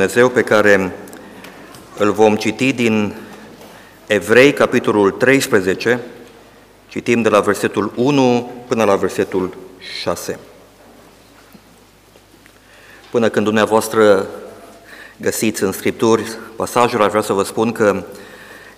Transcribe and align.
Dumnezeu 0.00 0.28
pe 0.28 0.42
care 0.42 0.96
îl 1.98 2.12
vom 2.12 2.36
citi 2.36 2.72
din 2.72 3.14
Evrei, 4.06 4.52
capitolul 4.52 5.10
13, 5.10 6.00
citim 6.88 7.22
de 7.22 7.28
la 7.28 7.40
versetul 7.40 7.92
1 7.96 8.52
până 8.68 8.84
la 8.84 8.96
versetul 8.96 9.56
6. 10.02 10.38
Până 13.10 13.28
când 13.28 13.44
dumneavoastră 13.44 14.26
găsiți 15.16 15.62
în 15.62 15.72
Scripturi 15.72 16.38
pasajul, 16.56 17.02
aș 17.02 17.08
vrea 17.08 17.22
să 17.22 17.32
vă 17.32 17.42
spun 17.42 17.72
că 17.72 18.04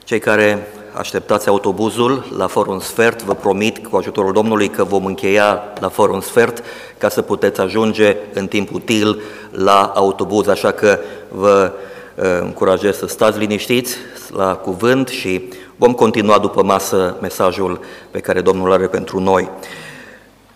cei 0.04 0.18
care 0.18 0.68
așteptați 0.92 1.48
autobuzul 1.48 2.26
la 2.36 2.46
fără 2.46 2.70
un 2.70 2.80
sfert, 2.80 3.22
vă 3.22 3.34
promit 3.34 3.86
cu 3.86 3.96
ajutorul 3.96 4.32
Domnului 4.32 4.68
că 4.68 4.84
vom 4.84 5.04
încheia 5.04 5.62
la 5.80 5.88
fără 5.88 6.12
un 6.12 6.20
sfert 6.20 6.62
ca 6.98 7.08
să 7.08 7.22
puteți 7.22 7.60
ajunge 7.60 8.16
în 8.32 8.46
timp 8.46 8.74
util 8.74 9.20
la 9.50 9.92
autobuz, 9.94 10.46
așa 10.46 10.70
că 10.70 10.98
vă 11.28 11.72
uh, 12.14 12.24
încurajez 12.40 12.96
să 12.96 13.06
stați 13.06 13.38
liniștiți 13.38 13.96
la 14.36 14.54
cuvânt 14.54 15.08
și 15.08 15.48
vom 15.76 15.92
continua 15.92 16.38
după 16.38 16.62
masă 16.62 17.16
mesajul 17.20 17.80
pe 18.10 18.20
care 18.20 18.40
Domnul 18.40 18.72
are 18.72 18.86
pentru 18.86 19.20
noi. 19.20 19.48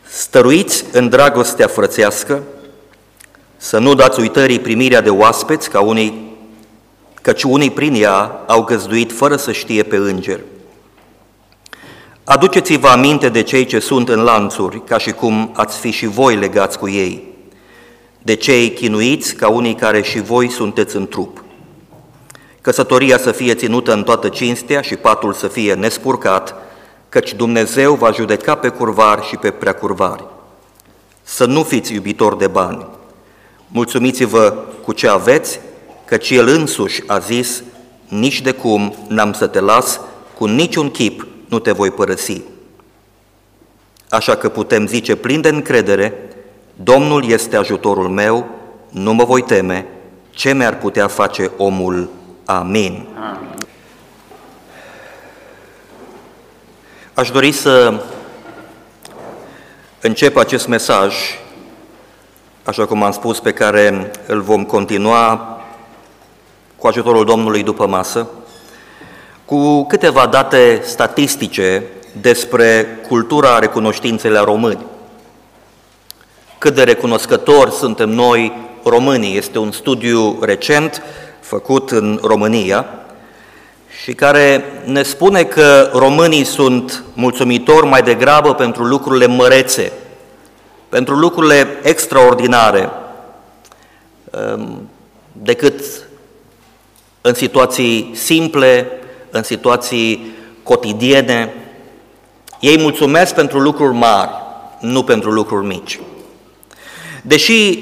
Stăruiți 0.02 0.84
în 0.92 1.08
dragostea 1.08 1.66
frățească, 1.66 2.42
să 3.56 3.78
nu 3.78 3.94
dați 3.94 4.20
uitării 4.20 4.60
primirea 4.60 5.00
de 5.00 5.10
oaspeți 5.10 5.70
ca 5.70 5.80
unii 5.80 6.25
căci 7.26 7.42
unii 7.42 7.70
prin 7.70 7.94
ea 7.94 8.44
au 8.46 8.62
găzduit 8.62 9.12
fără 9.12 9.36
să 9.36 9.52
știe 9.52 9.82
pe 9.82 9.96
înger. 9.96 10.40
Aduceți-vă 12.24 12.88
aminte 12.88 13.28
de 13.28 13.42
cei 13.42 13.64
ce 13.64 13.78
sunt 13.78 14.08
în 14.08 14.22
lanțuri, 14.22 14.84
ca 14.84 14.98
și 14.98 15.12
cum 15.12 15.50
ați 15.54 15.78
fi 15.78 15.90
și 15.90 16.06
voi 16.06 16.36
legați 16.36 16.78
cu 16.78 16.88
ei, 16.88 17.24
de 18.22 18.34
cei 18.34 18.70
chinuiți 18.70 19.34
ca 19.34 19.48
unii 19.48 19.74
care 19.74 20.02
și 20.02 20.20
voi 20.20 20.50
sunteți 20.50 20.96
în 20.96 21.08
trup. 21.08 21.44
Căsătoria 22.60 23.18
să 23.18 23.32
fie 23.32 23.54
ținută 23.54 23.92
în 23.92 24.02
toată 24.02 24.28
cinstea 24.28 24.80
și 24.80 24.96
patul 24.96 25.32
să 25.32 25.48
fie 25.48 25.74
nespurcat, 25.74 26.54
căci 27.08 27.34
Dumnezeu 27.34 27.94
va 27.94 28.10
judeca 28.10 28.54
pe 28.54 28.68
curvari 28.68 29.26
și 29.26 29.36
pe 29.36 29.50
preacurvari. 29.50 30.24
Să 31.22 31.44
nu 31.46 31.62
fiți 31.62 31.92
iubitori 31.92 32.38
de 32.38 32.46
bani. 32.46 32.86
Mulțumiți-vă 33.68 34.54
cu 34.84 34.92
ce 34.92 35.08
aveți 35.08 35.60
căci 36.06 36.30
El 36.30 36.48
însuși 36.48 37.02
a 37.06 37.18
zis, 37.18 37.62
nici 38.08 38.40
de 38.40 38.52
cum 38.52 38.94
n-am 39.08 39.32
să 39.32 39.46
te 39.46 39.60
las, 39.60 40.00
cu 40.38 40.46
niciun 40.46 40.90
chip 40.90 41.26
nu 41.48 41.58
te 41.58 41.72
voi 41.72 41.90
părăsi. 41.90 42.42
Așa 44.08 44.36
că 44.36 44.48
putem 44.48 44.86
zice 44.86 45.16
plin 45.16 45.40
de 45.40 45.48
încredere, 45.48 46.26
Domnul 46.82 47.28
este 47.30 47.56
ajutorul 47.56 48.08
meu, 48.08 48.46
nu 48.90 49.14
mă 49.14 49.24
voi 49.24 49.42
teme, 49.42 49.86
ce 50.30 50.52
mi-ar 50.52 50.78
putea 50.78 51.06
face 51.06 51.50
omul? 51.56 52.08
Amin. 52.44 53.06
Amin. 53.16 53.54
Aș 57.14 57.30
dori 57.30 57.52
să 57.52 58.02
încep 60.00 60.36
acest 60.36 60.68
mesaj, 60.68 61.14
așa 62.64 62.86
cum 62.86 63.02
am 63.02 63.12
spus, 63.12 63.40
pe 63.40 63.52
care 63.52 64.10
îl 64.26 64.40
vom 64.40 64.64
continua 64.64 65.55
cu 66.76 66.86
ajutorul 66.86 67.24
Domnului 67.24 67.62
după 67.62 67.86
masă, 67.86 68.26
cu 69.44 69.84
câteva 69.86 70.26
date 70.26 70.80
statistice 70.84 71.82
despre 72.20 72.86
cultura 73.08 73.58
recunoștinței 73.58 74.30
la 74.30 74.44
români. 74.44 74.84
Cât 76.58 76.74
de 76.74 76.82
recunoscători 76.82 77.70
suntem 77.70 78.08
noi 78.08 78.52
românii. 78.84 79.36
Este 79.36 79.58
un 79.58 79.72
studiu 79.72 80.38
recent 80.40 81.02
făcut 81.40 81.90
în 81.90 82.20
România 82.22 82.86
și 84.02 84.12
care 84.14 84.64
ne 84.84 85.02
spune 85.02 85.44
că 85.44 85.90
românii 85.92 86.44
sunt 86.44 87.04
mulțumitori 87.14 87.86
mai 87.86 88.02
degrabă 88.02 88.54
pentru 88.54 88.84
lucrurile 88.84 89.26
mărețe, 89.26 89.92
pentru 90.88 91.14
lucrurile 91.14 91.66
extraordinare, 91.82 92.90
um, 94.30 94.88
decât 95.32 96.05
în 97.26 97.34
situații 97.34 98.10
simple, 98.12 98.90
în 99.30 99.42
situații 99.42 100.34
cotidiene. 100.62 101.54
Ei 102.60 102.78
mulțumesc 102.78 103.34
pentru 103.34 103.58
lucruri 103.58 103.94
mari, 103.94 104.30
nu 104.80 105.02
pentru 105.02 105.30
lucruri 105.30 105.66
mici. 105.66 106.00
Deși 107.22 107.78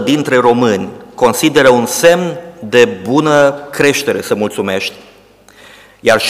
92% 0.00 0.04
dintre 0.04 0.36
români 0.36 0.88
consideră 1.14 1.68
un 1.68 1.86
semn 1.86 2.38
de 2.68 2.84
bună 2.84 3.54
creștere 3.70 4.22
să 4.22 4.34
mulțumești, 4.34 4.94
iar 6.00 6.22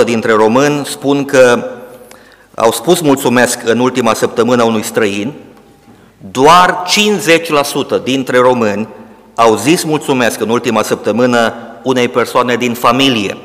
60% 0.00 0.04
dintre 0.04 0.32
români 0.32 0.86
spun 0.86 1.24
că 1.24 1.64
au 2.54 2.72
spus 2.72 3.00
mulțumesc 3.00 3.58
în 3.64 3.78
ultima 3.78 4.14
săptămână 4.14 4.62
unui 4.62 4.82
străin, 4.82 5.32
doar 6.30 6.82
50% 8.00 8.02
dintre 8.02 8.38
români 8.38 8.88
au 9.34 9.56
zis 9.56 9.82
mulțumesc 9.82 10.40
în 10.40 10.48
ultima 10.48 10.82
săptămână 10.82 11.54
unei 11.82 12.08
persoane 12.08 12.56
din 12.56 12.74
familie. 12.74 13.36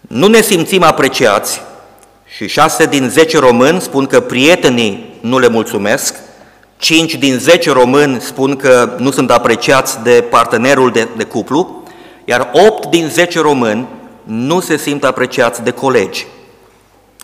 Nu 0.00 0.26
ne 0.26 0.40
simțim 0.40 0.82
apreciați 0.82 1.60
și 2.36 2.48
șase 2.48 2.86
din 2.86 3.08
zece 3.08 3.38
români 3.38 3.80
spun 3.80 4.06
că 4.06 4.20
prietenii 4.20 5.18
nu 5.20 5.38
le 5.38 5.48
mulțumesc, 5.48 6.14
cinci 6.76 7.14
din 7.14 7.38
zece 7.38 7.72
români 7.72 8.20
spun 8.20 8.56
că 8.56 8.94
nu 8.98 9.10
sunt 9.10 9.30
apreciați 9.30 10.02
de 10.02 10.24
partenerul 10.30 10.90
de, 10.90 11.08
de 11.16 11.24
cuplu, 11.24 11.82
iar 12.24 12.50
opt 12.52 12.86
din 12.86 13.08
zece 13.08 13.40
români 13.40 13.86
nu 14.22 14.60
se 14.60 14.76
simt 14.76 15.04
apreciați 15.04 15.62
de 15.62 15.70
colegi 15.70 16.26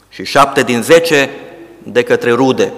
și 0.08 0.24
șapte 0.24 0.62
din 0.62 0.82
zece 0.82 1.30
de 1.82 2.02
către 2.02 2.32
rude. 2.32 2.72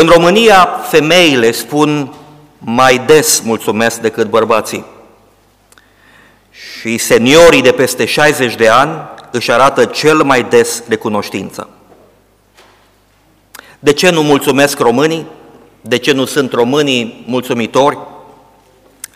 În 0.00 0.06
România, 0.06 0.68
femeile 0.88 1.50
spun 1.50 2.14
mai 2.58 2.98
des 2.98 3.40
mulțumesc 3.40 4.00
decât 4.00 4.28
bărbații. 4.28 4.84
Și 6.50 6.98
seniorii 6.98 7.62
de 7.62 7.72
peste 7.72 8.04
60 8.04 8.54
de 8.54 8.68
ani 8.68 8.98
își 9.30 9.52
arată 9.52 9.84
cel 9.84 10.22
mai 10.22 10.42
des 10.42 10.82
recunoștința. 10.88 11.68
De 13.78 13.92
ce 13.92 14.10
nu 14.10 14.22
mulțumesc 14.22 14.78
românii? 14.78 15.26
De 15.80 15.96
ce 15.96 16.12
nu 16.12 16.24
sunt 16.24 16.52
românii 16.52 17.24
mulțumitori? 17.26 17.98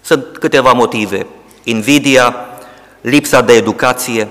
Sunt 0.00 0.36
câteva 0.38 0.72
motive. 0.72 1.26
Invidia, 1.62 2.34
lipsa 3.00 3.40
de 3.40 3.52
educație, 3.52 4.28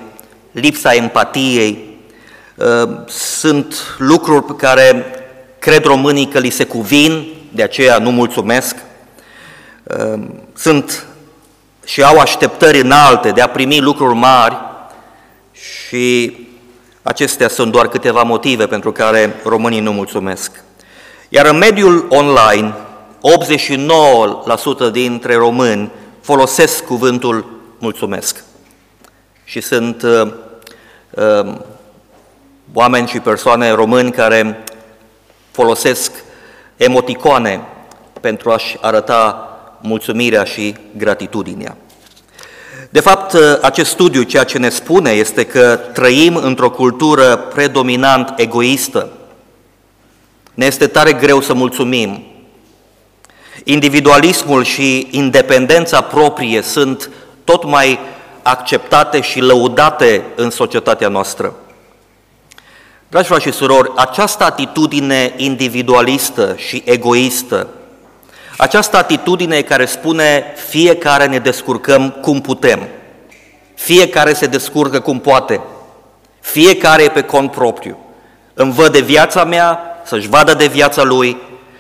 lipsa 0.52 0.94
empatiei, 0.94 1.98
ă, 2.60 3.04
sunt 3.08 3.96
lucruri 3.98 4.44
pe 4.46 4.54
care 4.56 5.16
Cred 5.62 5.84
românii 5.84 6.28
că 6.28 6.40
li 6.40 6.50
se 6.50 6.66
cuvin, 6.66 7.28
de 7.52 7.64
aceea 7.64 7.98
nu 7.98 8.12
mulțumesc. 8.12 8.76
Ehm, 9.84 10.44
sunt 10.56 11.06
și 11.86 12.04
au 12.04 12.20
așteptări 12.20 12.80
înalte 12.80 13.32
de 13.32 13.42
a 13.42 13.50
primi 13.50 13.80
lucruri 13.80 14.16
mari 14.16 14.58
și 15.52 16.38
acestea 17.02 17.48
sunt 17.48 17.72
doar 17.72 17.88
câteva 17.88 18.24
motive 18.24 18.68
pentru 18.68 18.92
care 18.92 19.36
românii 19.44 19.80
nu 19.80 19.92
mulțumesc. 19.92 20.64
Iar 21.30 21.46
în 21.46 21.58
mediul 21.58 22.08
online, 22.10 22.74
89% 24.88 24.92
dintre 24.92 25.36
români 25.36 25.92
folosesc 26.22 26.84
cuvântul 26.84 27.60
mulțumesc. 27.78 28.44
Și 29.44 29.62
sunt 29.62 30.02
uh, 30.02 30.32
uh, 31.10 31.54
oameni 32.74 33.08
și 33.08 33.20
persoane 33.20 33.72
români 33.72 34.12
care 34.12 34.64
folosesc 35.62 36.12
emoticoane 36.78 37.62
pentru 38.22 38.52
a-și 38.52 38.78
arăta 38.82 39.50
mulțumirea 39.82 40.44
și 40.44 40.76
gratitudinea. 40.98 41.78
De 42.90 43.00
fapt, 43.00 43.36
acest 43.62 43.90
studiu 43.90 44.22
ceea 44.22 44.44
ce 44.44 44.58
ne 44.58 44.70
spune 44.70 45.10
este 45.10 45.46
că 45.46 45.80
trăim 45.94 46.36
într-o 46.36 46.70
cultură 46.70 47.36
predominant 47.36 48.34
egoistă. 48.36 49.10
Ne 50.54 50.66
este 50.66 50.88
tare 50.88 51.14
greu 51.14 51.42
să 51.42 51.54
mulțumim. 51.54 52.24
Individualismul 53.64 54.64
și 54.64 55.08
independența 55.12 56.02
proprie 56.02 56.62
sunt 56.62 57.10
tot 57.44 57.66
mai 57.66 58.00
acceptate 58.42 59.22
și 59.22 59.40
lăudate 59.40 60.24
în 60.36 60.50
societatea 60.50 61.08
noastră. 61.08 61.56
Dragi 63.12 63.28
frate 63.28 63.42
și 63.42 63.52
surori, 63.52 63.92
această 63.96 64.44
atitudine 64.44 65.34
individualistă 65.38 66.56
și 66.58 66.82
egoistă, 66.86 67.68
această 68.58 68.98
atitudine 68.98 69.62
care 69.62 69.86
spune 69.86 70.54
fiecare 70.70 71.26
ne 71.26 71.40
descurcăm 71.40 72.10
cum 72.10 72.42
putem, 72.42 72.88
fiecare 73.76 74.34
se 74.34 74.46
descurcă 74.46 75.00
cum 75.00 75.20
poate, 75.20 75.62
fiecare 76.40 77.04
e 77.04 77.10
pe 77.10 77.22
cont 77.22 77.52
propriu, 77.52 77.98
îmi 78.54 78.72
văd 78.72 78.92
de 78.92 79.00
viața 79.00 79.44
mea, 79.44 79.80
să-și 80.06 80.28
vadă 80.28 80.54
de 80.54 80.68
viața 80.68 81.04
lui, 81.04 81.38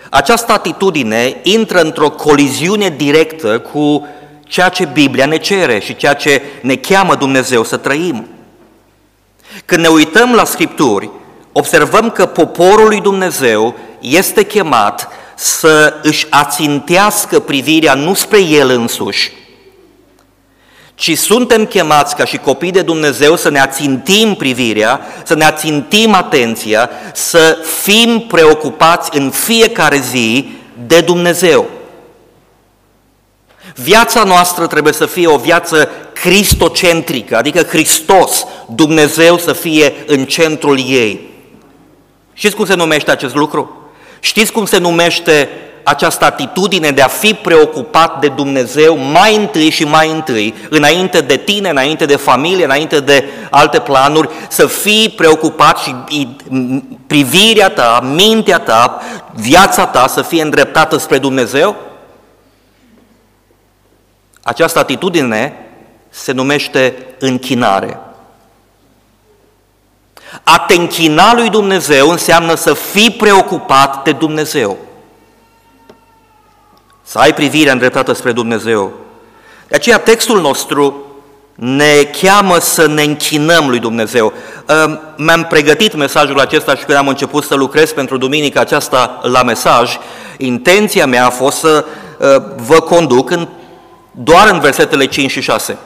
Această 0.10 0.52
atitudine 0.52 1.36
intră 1.42 1.82
într-o 1.82 2.10
coliziune 2.10 2.90
directă 2.90 3.60
cu 3.60 4.08
ceea 4.44 4.70
ce 4.70 4.86
Biblia 4.86 5.26
ne 5.26 5.38
cere 5.38 5.80
și 5.80 5.96
ceea 5.96 6.14
ce 6.14 6.42
ne 6.62 6.76
cheamă 6.76 7.16
Dumnezeu 7.16 7.64
să 7.64 7.78
trăim. 7.78 8.28
Când 9.66 9.82
ne 9.82 9.88
uităm 9.88 10.34
la 10.34 10.44
Scripturi, 10.44 11.10
observăm 11.52 12.10
că 12.10 12.26
poporul 12.26 12.88
lui 12.88 13.02
Dumnezeu 13.02 13.76
este 14.00 14.44
chemat 14.44 15.10
să 15.36 15.94
își 16.04 16.28
ațintească 16.30 17.40
privirea 17.40 17.94
nu 17.94 18.14
spre 18.14 18.42
el 18.42 18.70
însuși, 18.70 19.32
ci 20.96 21.18
suntem 21.18 21.66
chemați 21.66 22.16
ca 22.16 22.26
și 22.26 22.38
copii 22.38 22.72
de 22.72 22.82
Dumnezeu 22.82 23.36
să 23.36 23.50
ne 23.50 23.60
ațintim 23.60 24.36
privirea, 24.36 25.02
să 25.24 25.36
ne 25.36 25.44
ațintim 25.44 26.14
atenția, 26.14 26.90
să 27.14 27.58
fim 27.82 28.20
preocupați 28.20 29.18
în 29.18 29.30
fiecare 29.30 29.98
zi 29.98 30.52
de 30.88 31.02
Dumnezeu. 31.02 31.70
Viața 33.76 34.24
noastră 34.24 34.68
trebuie 34.68 34.94
să 34.94 35.06
fie 35.06 35.28
o 35.28 35.38
viață 35.38 35.90
cristocentrică, 36.14 37.38
adică 37.38 37.62
Hristos, 37.62 38.46
Dumnezeu 38.76 39.38
să 39.38 39.54
fie 39.54 39.94
în 40.08 40.26
centrul 40.26 40.78
ei. 40.78 41.31
Știți 42.42 42.56
cum 42.56 42.66
se 42.66 42.74
numește 42.76 43.12
acest 43.12 43.36
lucru? 43.36 43.90
Știți 44.20 44.52
cum 44.52 44.66
se 44.66 44.78
numește 44.78 45.50
această 45.84 46.26
atitudine 46.26 46.92
de 46.92 47.02
a 47.02 47.08
fi 47.08 47.34
preocupat 47.34 48.20
de 48.20 48.28
Dumnezeu 48.28 48.98
mai 48.98 49.36
întâi 49.36 49.70
și 49.70 49.84
mai 49.84 50.12
întâi, 50.12 50.54
înainte 50.70 51.20
de 51.20 51.38
tine, 51.38 51.70
înainte 51.70 52.06
de 52.06 52.16
familie, 52.16 52.64
înainte 52.64 53.00
de 53.00 53.26
alte 53.50 53.80
planuri, 53.80 54.30
să 54.50 54.68
fii 54.68 55.10
preocupat 55.10 55.78
și 55.78 55.96
privirea 57.08 57.70
ta, 57.70 58.00
mintea 58.16 58.60
ta, 58.60 59.02
viața 59.34 59.86
ta 59.86 60.08
să 60.08 60.22
fie 60.22 60.42
îndreptată 60.42 60.98
spre 60.98 61.18
Dumnezeu? 61.18 61.76
Această 64.42 64.80
atitudine 64.80 65.54
se 66.10 66.32
numește 66.32 66.96
închinare. 67.20 68.00
A 70.44 70.60
te 70.60 70.74
închina 70.74 71.34
lui 71.34 71.50
Dumnezeu 71.50 72.10
înseamnă 72.10 72.56
să 72.56 72.74
fii 72.74 73.12
preocupat 73.12 74.04
de 74.04 74.12
Dumnezeu. 74.12 74.78
Să 77.04 77.18
ai 77.18 77.34
privirea 77.34 77.74
îndreptată 77.74 78.14
spre 78.14 78.32
Dumnezeu. 78.32 78.92
De 79.68 79.76
aceea 79.76 80.00
textul 80.00 80.42
nostru 80.42 81.06
ne 81.56 82.10
cheamă 82.22 82.60
să 82.60 82.88
ne 82.88 83.04
închinăm 83.04 83.70
lui 83.70 83.80
Dumnezeu. 83.80 84.34
Mi-am 85.18 85.46
pregătit 85.50 85.96
mesajul 85.96 86.40
acesta 86.40 86.76
și 86.76 86.84
când 86.84 86.98
am 86.98 87.08
început 87.08 87.44
să 87.44 87.56
lucrez 87.56 87.92
pentru 87.92 88.18
duminica 88.18 88.60
aceasta 88.60 89.20
la 89.24 89.44
mesaj, 89.44 89.98
intenția 90.38 91.06
mea 91.06 91.26
a 91.26 91.30
fost 91.30 91.58
să 91.58 91.86
ă, 92.22 92.44
vă 92.56 92.80
conduc 92.80 93.30
în, 93.30 93.48
doar 94.12 94.50
în 94.52 94.60
versetele 94.60 95.06
5 95.06 95.32
și 95.32 95.42
6, 95.42 95.78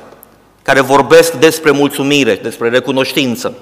care 0.62 0.82
vorbesc 0.82 1.32
despre 1.32 1.72
mulțumire, 1.72 2.40
despre 2.44 2.70
recunoștință. 2.70 3.54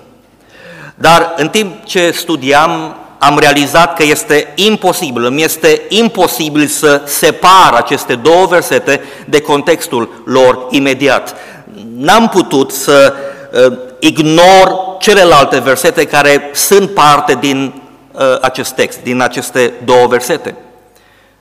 Dar 0.96 1.34
în 1.38 1.50
timp 1.50 1.84
ce 1.84 2.12
studiam, 2.12 2.96
am 3.18 3.40
realizat 3.40 3.96
că 3.96 4.04
este 4.04 4.48
imposibil, 4.56 5.26
îmi 5.26 5.44
este 5.44 5.82
imposibil 5.90 6.68
să 6.68 7.02
separ 7.06 7.74
aceste 7.74 8.16
două 8.16 8.46
versete 8.46 9.02
de 9.26 9.42
contextul 9.42 10.22
lor 10.26 10.68
imediat. 10.70 11.36
N-am 11.96 12.30
putut 12.30 12.72
să 12.72 13.14
uh, 13.54 13.78
ignor 14.00 14.96
celelalte 15.00 15.60
versete 15.60 16.06
care 16.06 16.50
sunt 16.54 16.90
parte 16.90 17.38
din 17.40 17.82
uh, 18.12 18.22
acest 18.42 18.72
text, 18.72 19.00
din 19.04 19.22
aceste 19.22 19.74
două 19.86 20.08
versete. 20.08 20.56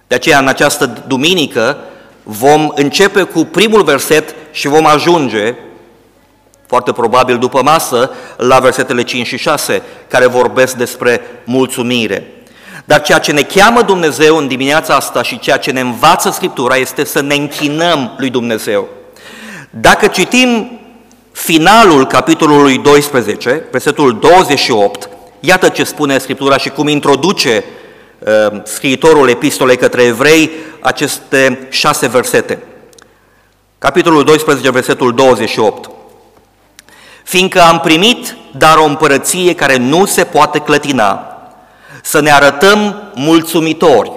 De 0.07 0.15
aceea, 0.15 0.39
în 0.39 0.49
această 0.49 1.03
duminică, 1.07 1.77
vom 2.23 2.73
începe 2.75 3.23
cu 3.23 3.45
primul 3.45 3.83
verset 3.83 4.35
și 4.51 4.69
vom 4.69 4.87
ajunge 4.87 5.55
foarte 6.73 6.93
probabil 6.93 7.39
după 7.39 7.63
masă, 7.63 8.11
la 8.37 8.59
versetele 8.59 9.03
5 9.03 9.27
și 9.27 9.37
6, 9.37 9.83
care 10.09 10.27
vorbesc 10.27 10.75
despre 10.75 11.21
mulțumire. 11.45 12.33
Dar 12.85 13.03
ceea 13.03 13.19
ce 13.19 13.33
ne 13.33 13.43
cheamă 13.43 13.83
Dumnezeu 13.83 14.37
în 14.37 14.49
dimineața 14.49 14.95
asta 14.95 15.23
și 15.23 15.39
ceea 15.39 15.57
ce 15.57 15.71
ne 15.71 15.81
învață 15.81 16.31
Scriptura 16.31 16.77
este 16.77 17.05
să 17.05 17.21
ne 17.21 17.35
închinăm 17.35 18.15
lui 18.19 18.31
Dumnezeu. 18.31 18.89
Dacă 19.71 20.07
citim 20.07 20.81
finalul 21.33 22.07
capitolului 22.07 22.79
12, 22.79 23.65
versetul 23.71 24.19
28, 24.19 25.09
iată 25.41 25.69
ce 25.69 25.85
spune 25.85 26.19
Scriptura 26.19 26.57
și 26.57 26.69
cum 26.69 26.89
introduce 26.89 27.65
uh, 28.19 28.61
scriitorul 28.65 29.29
epistolei 29.29 29.77
către 29.77 30.03
evrei 30.03 30.51
aceste 30.81 31.67
șase 31.71 32.09
versete. 32.09 32.59
Capitolul 33.79 34.25
12, 34.25 34.71
versetul 34.71 35.15
28 35.15 35.91
fiindcă 37.25 37.61
am 37.61 37.81
primit 37.81 38.37
dar 38.57 38.77
o 38.77 38.85
împărăție 38.85 39.55
care 39.55 39.77
nu 39.77 40.05
se 40.05 40.25
poate 40.25 40.59
clătina, 40.59 41.27
să 42.03 42.21
ne 42.21 42.33
arătăm 42.33 43.03
mulțumitori 43.15 44.13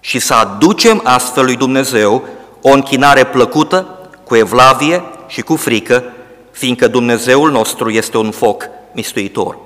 și 0.00 0.18
să 0.18 0.34
aducem 0.34 1.00
astfel 1.04 1.44
lui 1.44 1.56
Dumnezeu 1.56 2.24
o 2.60 2.70
închinare 2.70 3.24
plăcută, 3.24 3.86
cu 4.24 4.36
evlavie 4.36 5.04
și 5.26 5.40
cu 5.40 5.56
frică, 5.56 6.04
fiindcă 6.50 6.88
Dumnezeul 6.88 7.50
nostru 7.50 7.90
este 7.90 8.16
un 8.16 8.30
foc 8.30 8.68
mistuitor. 8.92 9.58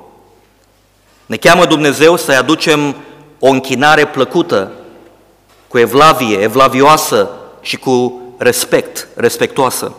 Ne 1.26 1.36
cheamă 1.36 1.64
Dumnezeu 1.64 2.16
să-i 2.16 2.36
aducem 2.36 2.96
o 3.38 3.48
închinare 3.48 4.06
plăcută, 4.06 4.72
cu 5.68 5.78
evlavie, 5.78 6.38
evlavioasă 6.38 7.30
și 7.60 7.76
cu 7.76 8.20
respect, 8.36 9.08
respectoasă 9.14 9.92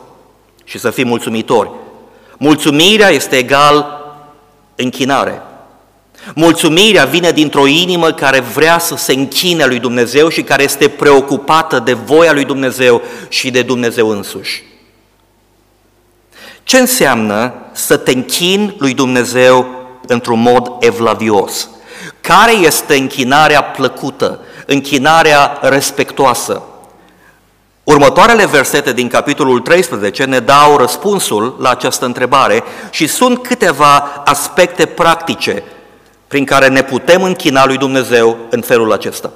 și 0.63 0.79
să 0.79 0.89
fim 0.89 1.07
mulțumitori. 1.07 1.69
Mulțumirea 2.41 3.09
este 3.09 3.35
egal 3.35 4.01
închinare. 4.75 5.41
Mulțumirea 6.35 7.05
vine 7.05 7.31
dintr-o 7.31 7.67
inimă 7.67 8.11
care 8.11 8.39
vrea 8.39 8.77
să 8.77 8.95
se 8.95 9.13
închine 9.13 9.65
lui 9.65 9.79
Dumnezeu 9.79 10.29
și 10.29 10.41
care 10.41 10.63
este 10.63 10.87
preocupată 10.87 11.79
de 11.79 11.93
voia 11.93 12.33
lui 12.33 12.45
Dumnezeu 12.45 13.01
și 13.29 13.51
de 13.51 13.61
Dumnezeu 13.61 14.09
însuși. 14.09 14.63
Ce 16.63 16.77
înseamnă 16.77 17.53
să 17.71 17.97
te 17.97 18.11
închini 18.11 18.75
lui 18.77 18.93
Dumnezeu 18.93 19.67
într-un 20.07 20.41
mod 20.41 20.71
evlavios? 20.79 21.69
Care 22.21 22.51
este 22.51 22.95
închinarea 22.95 23.63
plăcută, 23.63 24.39
închinarea 24.65 25.57
respectoasă? 25.61 26.61
Următoarele 27.89 28.45
versete 28.45 28.93
din 28.93 29.07
capitolul 29.07 29.59
13 29.59 30.23
ne 30.23 30.39
dau 30.39 30.77
răspunsul 30.77 31.55
la 31.59 31.69
această 31.69 32.05
întrebare 32.05 32.63
și 32.89 33.07
sunt 33.07 33.43
câteva 33.47 34.21
aspecte 34.25 34.85
practice 34.85 35.63
prin 36.27 36.45
care 36.45 36.67
ne 36.67 36.83
putem 36.83 37.23
închina 37.23 37.65
lui 37.65 37.77
Dumnezeu 37.77 38.37
în 38.49 38.61
felul 38.61 38.91
acesta. 38.91 39.31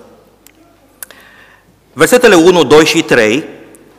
Versetele 1.93 2.35
1, 2.35 2.63
2 2.63 2.85
și 2.85 3.01
3 3.01 3.43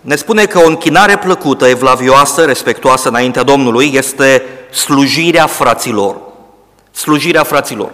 ne 0.00 0.16
spune 0.16 0.44
că 0.44 0.58
o 0.58 0.66
închinare 0.66 1.18
plăcută, 1.18 1.66
evlavioasă, 1.66 2.44
respectoasă 2.44 3.08
înaintea 3.08 3.42
Domnului 3.42 3.90
este 3.94 4.42
slujirea 4.72 5.46
fraților. 5.46 6.16
Slujirea 6.90 7.42
fraților. 7.42 7.92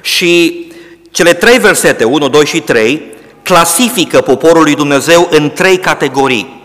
Și 0.00 0.66
cele 1.10 1.32
trei 1.32 1.58
versete, 1.58 2.04
1, 2.04 2.28
2 2.28 2.46
și 2.46 2.60
3, 2.60 3.10
clasifică 3.42 4.20
poporul 4.20 4.62
lui 4.62 4.74
Dumnezeu 4.74 5.28
în 5.30 5.50
trei 5.50 5.78
categorii. 5.78 6.60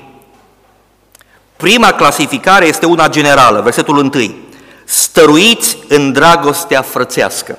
Prima 1.56 1.92
clasificare 1.92 2.66
este 2.66 2.86
una 2.86 3.08
generală, 3.08 3.62
versetul 3.62 3.98
1. 3.98 4.12
Stăruiți 4.86 5.78
în 5.88 6.12
dragostea 6.12 6.82
frățească. 6.82 7.58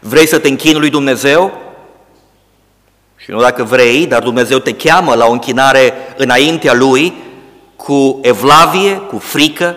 Vrei 0.00 0.26
să 0.26 0.38
te 0.38 0.48
închini 0.48 0.78
lui 0.78 0.90
Dumnezeu? 0.90 1.60
Și 3.16 3.30
nu 3.30 3.40
dacă 3.40 3.64
vrei, 3.64 4.06
dar 4.06 4.22
Dumnezeu 4.22 4.58
te 4.58 4.74
cheamă 4.74 5.14
la 5.14 5.26
o 5.26 5.32
închinare 5.32 5.94
înaintea 6.16 6.74
Lui, 6.74 7.14
cu 7.76 8.18
evlavie, 8.22 8.96
cu 8.96 9.18
frică, 9.18 9.76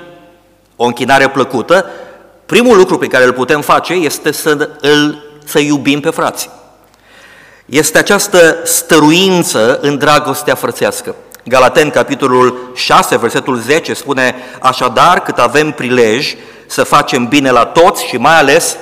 o 0.76 0.86
închinare 0.86 1.30
plăcută, 1.30 1.86
primul 2.46 2.78
lucru 2.78 2.98
pe 2.98 3.08
care 3.08 3.24
îl 3.24 3.34
putem 3.34 3.62
face 3.62 3.94
este 3.94 4.32
să, 4.32 4.70
îl, 4.82 5.24
să 5.46 5.60
iubim 5.60 6.00
pe 6.00 6.10
frații 6.10 6.50
este 7.70 7.98
această 7.98 8.58
stăruință 8.64 9.80
în 9.82 9.98
dragostea 9.98 10.56
frățească. 10.56 11.16
Galaten, 11.44 11.90
capitolul 11.90 12.72
6, 12.76 13.18
versetul 13.18 13.58
10, 13.58 13.94
spune 13.94 14.36
Așadar, 14.62 15.20
cât 15.20 15.38
avem 15.38 15.72
prilej 15.72 16.36
să 16.68 16.84
facem 16.84 17.28
bine 17.28 17.52
la 17.52 17.66
toți 17.66 18.06
și 18.06 18.18
mai 18.18 18.38
ales 18.38 18.78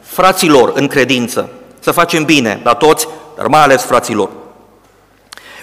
fraților 0.00 0.72
în 0.74 0.86
credință. 0.86 1.48
Să 1.80 1.90
facem 1.90 2.24
bine 2.24 2.60
la 2.64 2.74
toți, 2.74 3.08
dar 3.36 3.46
mai 3.46 3.62
ales 3.62 3.82
fraților. 3.82 4.30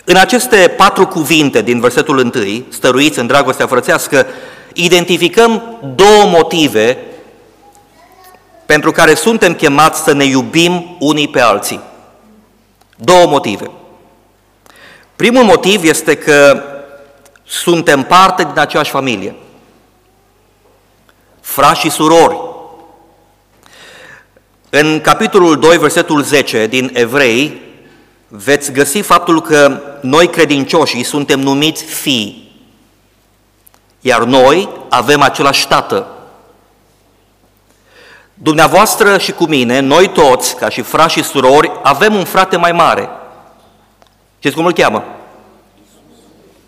În 0.03 0.15
aceste 0.15 0.74
patru 0.77 1.07
cuvinte 1.07 1.62
din 1.62 1.79
versetul 1.79 2.17
1, 2.17 2.31
stăruiți 2.69 3.19
în 3.19 3.27
dragostea 3.27 3.67
frățească, 3.67 4.25
identificăm 4.74 5.79
două 5.95 6.25
motive 6.25 6.98
pentru 8.65 8.91
care 8.91 9.13
suntem 9.13 9.53
chemați 9.53 10.03
să 10.03 10.13
ne 10.13 10.24
iubim 10.24 10.98
unii 11.00 11.27
pe 11.27 11.41
alții. 11.41 11.79
Două 12.96 13.28
motive. 13.28 13.72
Primul 15.16 15.44
motiv 15.44 15.84
este 15.84 16.16
că 16.16 16.64
suntem 17.44 18.04
parte 18.04 18.44
din 18.44 18.60
aceeași 18.60 18.92
familie. 18.92 19.36
Frați 21.42 21.80
și 21.80 21.90
surori. 21.90 22.38
În 24.70 25.02
capitolul 25.02 25.60
2, 25.60 25.78
versetul 25.78 26.22
10 26.22 26.68
din 26.68 26.90
Evrei, 26.94 27.62
veți 28.28 28.72
găsi 28.72 29.00
faptul 29.00 29.42
că 29.42 29.82
noi 30.02 30.28
credincioșii 30.28 31.04
suntem 31.04 31.40
numiți 31.40 31.84
fii, 31.84 32.52
iar 34.02 34.24
noi 34.24 34.70
avem 34.90 35.22
același 35.22 35.68
tată. 35.68 36.14
Dumneavoastră 38.38 39.18
și 39.18 39.32
cu 39.32 39.46
mine, 39.46 39.80
noi 39.80 40.08
toți, 40.08 40.56
ca 40.56 40.70
și 40.70 40.82
frați 40.82 41.13
și 41.13 41.24
surori, 41.24 41.72
avem 41.84 42.15
un 42.15 42.24
frate 42.24 42.58
mai 42.58 42.72
mare. 42.72 43.10
Știți 44.38 44.56
cum 44.56 44.65
îl 44.65 44.74
cheamă? 44.74 45.04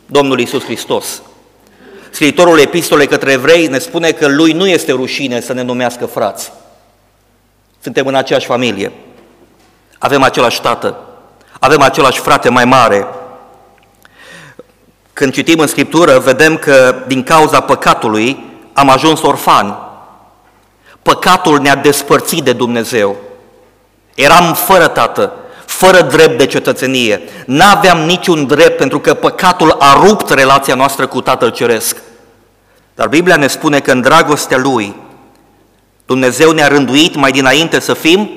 Domnul 0.05 0.39
Isus 0.39 0.63
Hristos. 0.63 1.21
Scriitorul 2.09 2.59
epistolei 2.59 3.07
către 3.07 3.31
evrei 3.31 3.67
ne 3.67 3.77
spune 3.77 4.11
că 4.11 4.27
lui 4.27 4.51
nu 4.51 4.67
este 4.67 4.91
rușine 4.91 5.39
să 5.39 5.53
ne 5.53 5.61
numească 5.61 6.05
frați. 6.05 6.51
Suntem 7.81 8.07
în 8.07 8.15
aceeași 8.15 8.45
familie. 8.45 8.91
Avem 9.97 10.23
același 10.23 10.61
tată. 10.61 10.97
Avem 11.59 11.81
același 11.81 12.19
frate 12.19 12.49
mai 12.49 12.65
mare. 12.65 13.07
Când 15.13 15.33
citim 15.33 15.59
în 15.59 15.67
Scriptură, 15.67 16.19
vedem 16.19 16.57
că 16.57 17.03
din 17.07 17.23
cauza 17.23 17.59
păcatului 17.59 18.45
am 18.73 18.89
ajuns 18.89 19.21
orfani. 19.21 19.75
Păcatul 21.07 21.59
ne-a 21.59 21.75
despărțit 21.75 22.43
de 22.43 22.53
Dumnezeu. 22.53 23.15
Eram 24.15 24.53
fără 24.53 24.87
tată, 24.87 25.33
fără 25.65 26.01
drept 26.01 26.37
de 26.37 26.45
cetățenie. 26.45 27.21
N-aveam 27.45 27.97
niciun 27.97 28.45
drept 28.45 28.77
pentru 28.77 28.99
că 28.99 29.13
păcatul 29.13 29.75
a 29.79 29.99
rupt 30.05 30.29
relația 30.29 30.75
noastră 30.75 31.07
cu 31.07 31.21
Tatăl 31.21 31.49
Ceresc. 31.49 31.97
Dar 32.95 33.07
Biblia 33.07 33.35
ne 33.35 33.47
spune 33.47 33.79
că 33.79 33.91
în 33.91 34.01
dragostea 34.01 34.57
Lui, 34.57 34.95
Dumnezeu 36.05 36.51
ne-a 36.51 36.67
rânduit 36.67 37.15
mai 37.15 37.31
dinainte 37.31 37.79
să 37.79 37.93
fim 37.93 38.29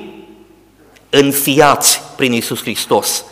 înfiați 1.09 2.01
prin 2.15 2.33
Isus 2.33 2.61
Hristos. 2.61 3.23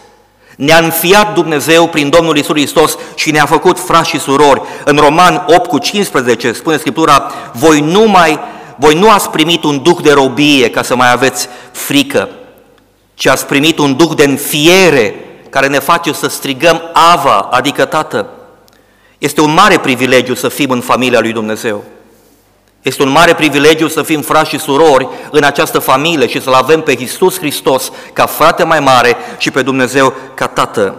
Ne-a 0.58 0.78
înfiat 0.78 1.34
Dumnezeu 1.34 1.88
prin 1.88 2.10
Domnul 2.10 2.38
Isus 2.38 2.56
Hristos 2.56 2.98
și 3.16 3.32
ne-a 3.32 3.46
făcut 3.46 3.80
frați 3.80 4.10
și 4.10 4.20
surori. 4.20 4.62
În 4.86 4.98
Roman 4.98 5.46
8 5.48 5.70
cu 5.70 5.78
15 5.78 6.52
spune 6.52 6.78
Scriptura, 6.78 7.32
voi 7.54 7.80
nu, 7.80 8.04
mai, 8.08 8.40
voi 8.80 8.94
nu 8.94 9.10
ați 9.10 9.30
primit 9.30 9.64
un 9.64 9.82
duh 9.82 9.98
de 10.02 10.12
robie 10.12 10.70
ca 10.70 10.84
să 10.84 10.96
mai 10.96 11.12
aveți 11.12 11.48
frică, 11.72 12.30
ci 13.14 13.26
ați 13.26 13.46
primit 13.46 13.78
un 13.78 13.96
duh 13.96 14.12
de 14.16 14.24
înfiere 14.24 15.16
care 15.50 15.68
ne 15.68 15.80
face 15.80 16.12
să 16.12 16.28
strigăm 16.28 16.82
Ava, 16.94 17.40
adică 17.40 17.86
Tată. 17.86 18.30
Este 19.18 19.42
un 19.42 19.54
mare 19.54 19.78
privilegiu 19.78 20.34
să 20.34 20.50
fim 20.50 20.70
în 20.70 20.82
familia 20.82 21.20
lui 21.20 21.32
Dumnezeu. 21.32 21.84
Este 22.82 23.04
un 23.04 23.10
mare 23.10 23.34
privilegiu 23.34 23.88
să 23.88 24.04
fim 24.04 24.22
frați 24.22 24.50
și 24.50 24.60
surori 24.60 25.08
în 25.32 25.44
această 25.44 25.80
familie 25.80 26.28
și 26.28 26.42
să-L 26.42 26.54
avem 26.54 26.82
pe 26.82 26.96
Iisus 27.00 27.38
Hristos 27.38 27.92
ca 28.14 28.26
frate 28.26 28.64
mai 28.64 28.80
mare 28.80 29.16
și 29.38 29.52
pe 29.52 29.62
Dumnezeu 29.62 30.14
ca 30.34 30.48
Tată. 30.48 30.96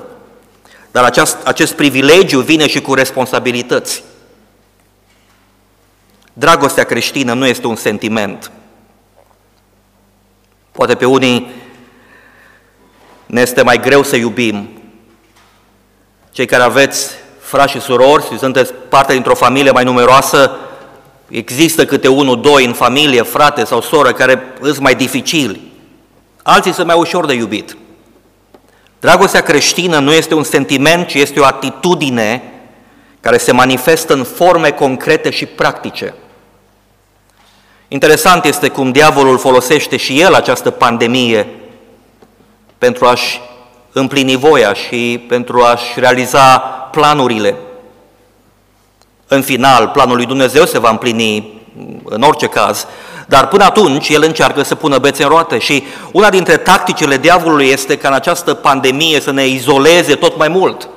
Dar 0.91 1.05
acest, 1.05 1.37
acest 1.45 1.73
privilegiu 1.73 2.41
vine 2.41 2.69
și 2.69 2.81
cu 2.81 2.95
responsabilități. 2.95 4.03
Dragostea 6.33 6.85
creștină 6.85 7.33
nu 7.33 7.47
este 7.47 7.67
un 7.67 7.77
sentiment. 7.77 8.51
Poate 10.73 10.95
pe 10.95 11.05
unii 11.05 11.51
ne 13.27 13.41
este 13.41 13.63
mai 13.63 13.81
greu 13.81 14.03
să 14.03 14.17
iubim. 14.17 14.69
Cei 16.31 16.47
care 16.47 16.63
aveți 16.63 17.11
frați 17.41 17.73
și 17.73 17.81
surori 17.81 18.27
și 18.27 18.39
sunteți 18.39 18.73
parte 18.73 19.13
dintr-o 19.13 19.35
familie 19.35 19.71
mai 19.71 19.85
numeroasă, 19.85 20.51
Există 21.31 21.85
câte 21.85 22.09
unul, 22.09 22.41
doi 22.41 22.65
în 22.65 22.73
familie, 22.73 23.23
frate 23.23 23.65
sau 23.65 23.81
soră, 23.81 24.13
care 24.13 24.43
sunt 24.63 24.79
mai 24.79 24.95
dificili. 24.95 25.61
Alții 26.43 26.73
sunt 26.73 26.87
mai 26.87 26.99
ușor 26.99 27.27
de 27.27 27.33
iubit. 27.33 27.77
Dragostea 29.01 29.43
creștină 29.43 29.99
nu 29.99 30.13
este 30.13 30.35
un 30.35 30.43
sentiment, 30.43 31.07
ci 31.07 31.15
este 31.15 31.41
o 31.41 31.45
atitudine 31.45 32.43
care 33.21 33.37
se 33.37 33.53
manifestă 33.53 34.13
în 34.13 34.25
forme 34.25 34.71
concrete 34.71 35.31
și 35.31 35.47
practice. 35.47 36.15
Interesant 37.89 38.45
este 38.45 38.69
cum 38.69 38.93
diavolul 38.93 39.39
folosește 39.39 39.97
și 39.97 40.21
el 40.21 40.35
această 40.35 40.71
pandemie 40.71 41.49
pentru 42.79 43.07
a-și 43.07 43.41
împlini 43.93 44.37
voia 44.37 44.73
și 44.73 45.25
pentru 45.29 45.63
a-și 45.63 46.01
realiza 46.01 46.59
planurile. 46.91 47.57
În 49.29 49.43
final, 49.43 49.89
planul 49.89 50.17
lui 50.17 50.27
Dumnezeu 50.27 50.65
se 50.65 50.79
va 50.79 50.91
împlini 50.91 51.61
în 52.05 52.23
orice 52.23 52.47
caz, 52.47 52.87
dar 53.27 53.49
până 53.49 53.65
atunci 53.65 54.09
el 54.09 54.23
încearcă 54.23 54.63
să 54.63 54.75
pună 54.75 54.99
bețe 54.99 55.23
în 55.23 55.29
roate 55.29 55.59
și 55.59 55.85
una 56.13 56.31
dintre 56.31 56.57
tacticile 56.57 57.17
diavolului 57.17 57.69
este 57.69 57.99
ca 57.99 58.09
în 58.09 58.15
această 58.15 58.55
pandemie 58.55 59.21
să 59.21 59.31
ne 59.31 59.47
izoleze 59.47 60.15
tot 60.15 60.37
mai 60.37 60.49
mult. 60.49 60.89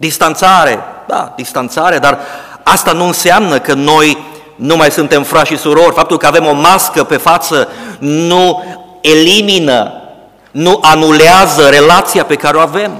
Distanțare, 0.00 0.78
da, 1.06 1.32
distanțare, 1.36 1.98
dar 1.98 2.18
asta 2.62 2.92
nu 2.92 3.04
înseamnă 3.04 3.58
că 3.58 3.74
noi 3.74 4.18
nu 4.56 4.76
mai 4.76 4.90
suntem 4.90 5.22
frați 5.22 5.50
și 5.50 5.58
surori. 5.58 5.94
Faptul 5.94 6.16
că 6.16 6.26
avem 6.26 6.46
o 6.46 6.52
mască 6.52 7.04
pe 7.04 7.16
față 7.16 7.68
nu 7.98 8.64
elimină, 9.00 9.92
nu 10.50 10.78
anulează 10.82 11.68
relația 11.68 12.24
pe 12.24 12.34
care 12.34 12.56
o 12.56 12.60
avem. 12.60 12.90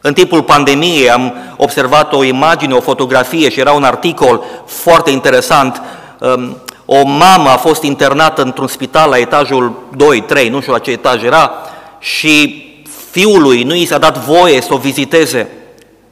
În 0.00 0.12
timpul 0.12 0.42
pandemiei 0.42 1.10
am 1.10 1.34
observat 1.56 2.12
o 2.12 2.24
imagine, 2.24 2.74
o 2.74 2.80
fotografie 2.80 3.50
și 3.50 3.60
era 3.60 3.72
un 3.72 3.84
articol 3.84 4.44
foarte 4.66 5.10
interesant. 5.10 5.82
Um, 6.18 6.56
o 6.84 7.02
mamă 7.04 7.48
a 7.48 7.56
fost 7.56 7.82
internată 7.82 8.42
într-un 8.42 8.66
spital 8.66 9.10
la 9.10 9.18
etajul 9.18 9.88
2, 9.96 10.20
3, 10.20 10.48
nu 10.48 10.60
știu 10.60 10.72
la 10.72 10.78
ce 10.78 10.90
etaj 10.90 11.22
era, 11.22 11.52
și 11.98 12.64
fiului 13.10 13.62
nu 13.62 13.74
i 13.74 13.86
s-a 13.86 13.98
dat 13.98 14.18
voie 14.18 14.60
să 14.60 14.74
o 14.74 14.76
viziteze. 14.76 15.48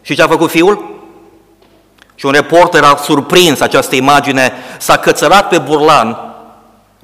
Și 0.05 0.15
ce 0.15 0.23
a 0.23 0.27
făcut 0.29 0.51
fiul? 0.51 0.93
Și 2.15 2.27
un 2.27 2.33
reporter 2.33 2.83
a 2.83 2.97
surprins 2.97 3.61
această 3.61 3.95
imagine, 3.95 4.53
s-a 4.79 4.97
cățărat 4.97 5.49
pe 5.49 5.59
burlan 5.59 6.35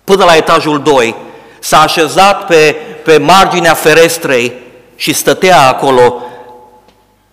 până 0.04 0.24
la 0.24 0.36
etajul 0.36 0.82
2, 0.82 1.14
s-a 1.58 1.80
așezat 1.80 2.46
pe, 2.46 2.76
pe 3.04 3.18
marginea 3.18 3.74
ferestrei 3.74 4.52
și 4.96 5.12
stătea 5.12 5.68
acolo 5.68 6.22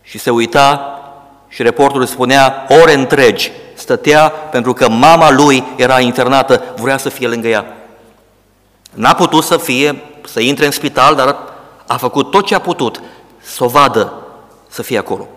și 0.02 0.18
se 0.18 0.30
uita 0.30 1.00
și 1.48 1.62
reportul 1.62 2.06
spunea 2.06 2.66
ore 2.82 2.94
întregi, 2.94 3.52
stătea 3.74 4.30
pentru 4.30 4.74
că 4.74 4.90
mama 4.90 5.32
lui 5.32 5.64
era 5.76 6.00
internată, 6.00 6.64
vrea 6.76 6.98
să 6.98 7.10
fie 7.10 7.28
lângă 7.28 7.48
ea. 7.48 7.66
N-a 8.94 9.14
putut 9.14 9.44
să 9.44 9.58
fie, 9.58 10.04
să 10.26 10.40
intre 10.40 10.66
în 10.66 10.72
spital, 10.72 11.16
dar 11.16 11.38
a 11.88 11.98
făcut 11.98 12.32
tot 12.32 12.46
ce 12.46 12.56
a 12.56 12.60
putut 12.60 13.02
să 13.42 13.64
o 13.64 13.68
vadă, 13.68 14.14
să 14.68 14.82
fie 14.82 14.98
acolo. 14.98 15.28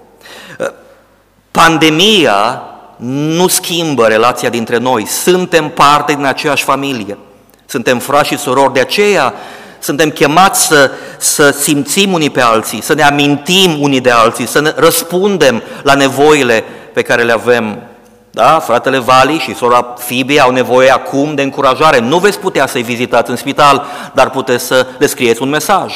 Pandemia 1.50 2.62
nu 2.96 3.46
schimbă 3.46 4.06
relația 4.06 4.48
dintre 4.48 4.76
noi, 4.76 5.06
suntem 5.06 5.68
parte 5.68 6.12
din 6.12 6.24
aceeași 6.24 6.64
familie, 6.64 7.18
suntem 7.66 7.98
frați 7.98 8.28
și 8.28 8.38
surori, 8.38 8.72
de 8.72 8.80
aceea 8.80 9.34
suntem 9.78 10.10
chemați 10.10 10.66
să, 10.66 10.90
să 11.18 11.50
simțim 11.50 12.12
unii 12.12 12.30
pe 12.30 12.40
alții, 12.40 12.82
să 12.82 12.94
ne 12.94 13.02
amintim 13.02 13.82
unii 13.82 14.00
de 14.00 14.10
alții, 14.10 14.46
să 14.46 14.60
ne 14.60 14.72
răspundem 14.76 15.62
la 15.82 15.94
nevoile 15.94 16.64
pe 16.92 17.02
care 17.02 17.22
le 17.22 17.32
avem. 17.32 17.82
Da, 18.30 18.58
fratele 18.58 18.98
Vali 18.98 19.38
și 19.38 19.54
sora 19.54 19.94
Fibie 19.98 20.40
au 20.40 20.50
nevoie 20.50 20.90
acum 20.90 21.34
de 21.34 21.42
încurajare. 21.42 21.98
Nu 21.98 22.18
veți 22.18 22.38
putea 22.38 22.66
să-i 22.66 22.82
vizitați 22.82 23.30
în 23.30 23.36
spital, 23.36 23.86
dar 24.12 24.30
puteți 24.30 24.64
să 24.64 24.86
le 24.98 25.06
scrieți 25.06 25.42
un 25.42 25.48
mesaj. 25.48 25.94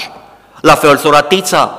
La 0.60 0.74
fel, 0.74 0.96
sora 0.96 1.20
Tița 1.20 1.78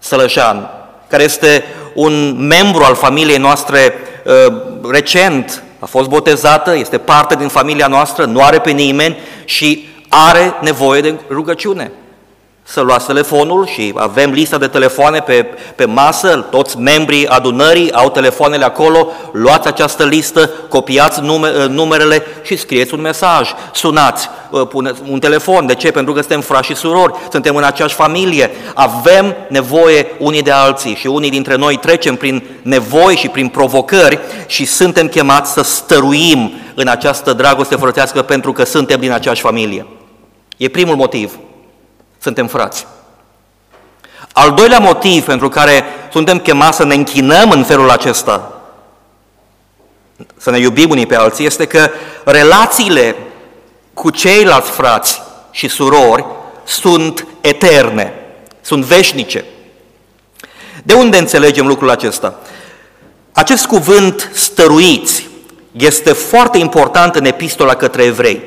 Sălășan, 0.00 0.70
care 1.08 1.22
este 1.22 1.64
un 1.94 2.36
membru 2.46 2.82
al 2.84 2.94
familiei 2.94 3.38
noastre 3.38 3.94
uh, 4.24 4.52
recent, 4.90 5.62
a 5.78 5.86
fost 5.86 6.08
botezată, 6.08 6.76
este 6.76 6.98
parte 6.98 7.34
din 7.34 7.48
familia 7.48 7.86
noastră, 7.86 8.24
nu 8.24 8.42
are 8.42 8.58
pe 8.58 8.70
nimeni 8.70 9.16
și 9.44 9.88
are 10.08 10.54
nevoie 10.60 11.00
de 11.00 11.14
rugăciune. 11.30 11.92
Să 12.72 12.80
luați 12.80 13.06
telefonul 13.06 13.66
și 13.66 13.92
avem 13.96 14.30
lista 14.30 14.58
de 14.58 14.66
telefoane 14.66 15.18
pe, 15.18 15.46
pe 15.76 15.84
masă, 15.84 16.46
toți 16.50 16.78
membrii 16.78 17.26
adunării 17.26 17.92
au 17.92 18.10
telefoanele 18.10 18.64
acolo, 18.64 19.08
luați 19.32 19.68
această 19.68 20.04
listă, 20.04 20.50
copiați 20.68 21.20
nume, 21.20 21.48
uh, 21.48 21.68
numerele 21.68 22.22
și 22.42 22.56
scrieți 22.56 22.94
un 22.94 23.00
mesaj, 23.00 23.50
sunați, 23.72 24.28
uh, 24.50 24.66
puneți 24.68 25.00
un 25.08 25.18
telefon. 25.18 25.66
De 25.66 25.74
ce? 25.74 25.90
Pentru 25.90 26.12
că 26.12 26.20
suntem 26.20 26.40
frați 26.40 26.66
și 26.66 26.74
surori, 26.74 27.14
suntem 27.30 27.56
în 27.56 27.62
aceeași 27.62 27.94
familie, 27.94 28.50
avem 28.74 29.36
nevoie 29.48 30.06
unii 30.18 30.42
de 30.42 30.50
alții 30.50 30.94
și 30.94 31.06
unii 31.06 31.30
dintre 31.30 31.56
noi 31.56 31.76
trecem 31.76 32.14
prin 32.14 32.42
nevoi 32.62 33.16
și 33.16 33.28
prin 33.28 33.48
provocări 33.48 34.18
și 34.46 34.64
suntem 34.64 35.08
chemați 35.08 35.52
să 35.52 35.62
stăruim 35.62 36.52
în 36.74 36.88
această 36.88 37.32
dragoste 37.32 37.76
frățească 37.76 38.22
pentru 38.22 38.52
că 38.52 38.64
suntem 38.64 39.00
din 39.00 39.12
aceeași 39.12 39.40
familie. 39.40 39.86
E 40.56 40.68
primul 40.68 40.96
motiv. 40.96 41.38
Suntem 42.20 42.46
frați. 42.46 42.86
Al 44.32 44.52
doilea 44.52 44.78
motiv 44.78 45.24
pentru 45.24 45.48
care 45.48 45.84
suntem 46.12 46.38
chemați 46.38 46.76
să 46.76 46.84
ne 46.84 46.94
închinăm 46.94 47.50
în 47.50 47.64
felul 47.64 47.90
acesta, 47.90 48.60
să 50.36 50.50
ne 50.50 50.58
iubim 50.58 50.90
unii 50.90 51.06
pe 51.06 51.16
alții, 51.16 51.46
este 51.46 51.66
că 51.66 51.90
relațiile 52.24 53.16
cu 53.94 54.10
ceilalți 54.10 54.70
frați 54.70 55.22
și 55.50 55.68
surori 55.68 56.24
sunt 56.64 57.26
eterne, 57.40 58.14
sunt 58.60 58.84
veșnice. 58.84 59.44
De 60.82 60.94
unde 60.94 61.18
înțelegem 61.18 61.66
lucrul 61.66 61.90
acesta? 61.90 62.34
Acest 63.32 63.66
cuvânt 63.66 64.30
stăruiți 64.34 65.28
este 65.72 66.12
foarte 66.12 66.58
important 66.58 67.14
în 67.14 67.24
epistola 67.24 67.74
către 67.74 68.02
evrei. 68.02 68.42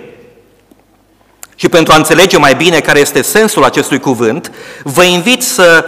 Și 1.55 1.69
pentru 1.69 1.93
a 1.93 1.95
înțelege 1.95 2.37
mai 2.37 2.55
bine 2.55 2.79
care 2.79 2.99
este 2.99 3.21
sensul 3.21 3.63
acestui 3.63 3.99
cuvânt, 3.99 4.51
vă 4.83 5.03
invit 5.03 5.41
să 5.41 5.85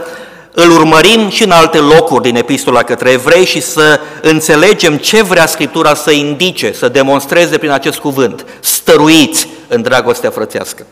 îl 0.55 0.71
urmărim 0.71 1.29
și 1.29 1.43
în 1.43 1.51
alte 1.51 1.77
locuri 1.77 2.23
din 2.23 2.35
epistola 2.35 2.83
către 2.83 3.11
evrei 3.11 3.45
și 3.45 3.61
să 3.61 3.99
înțelegem 4.21 4.97
ce 4.97 5.23
vrea 5.23 5.45
Scriptura 5.45 5.93
să 5.93 6.11
indice, 6.11 6.71
să 6.71 6.89
demonstreze 6.89 7.57
prin 7.57 7.71
acest 7.71 7.97
cuvânt, 7.97 8.45
stăruiți 8.59 9.47
în 9.67 9.81
dragostea 9.81 10.29
frățească. 10.29 10.85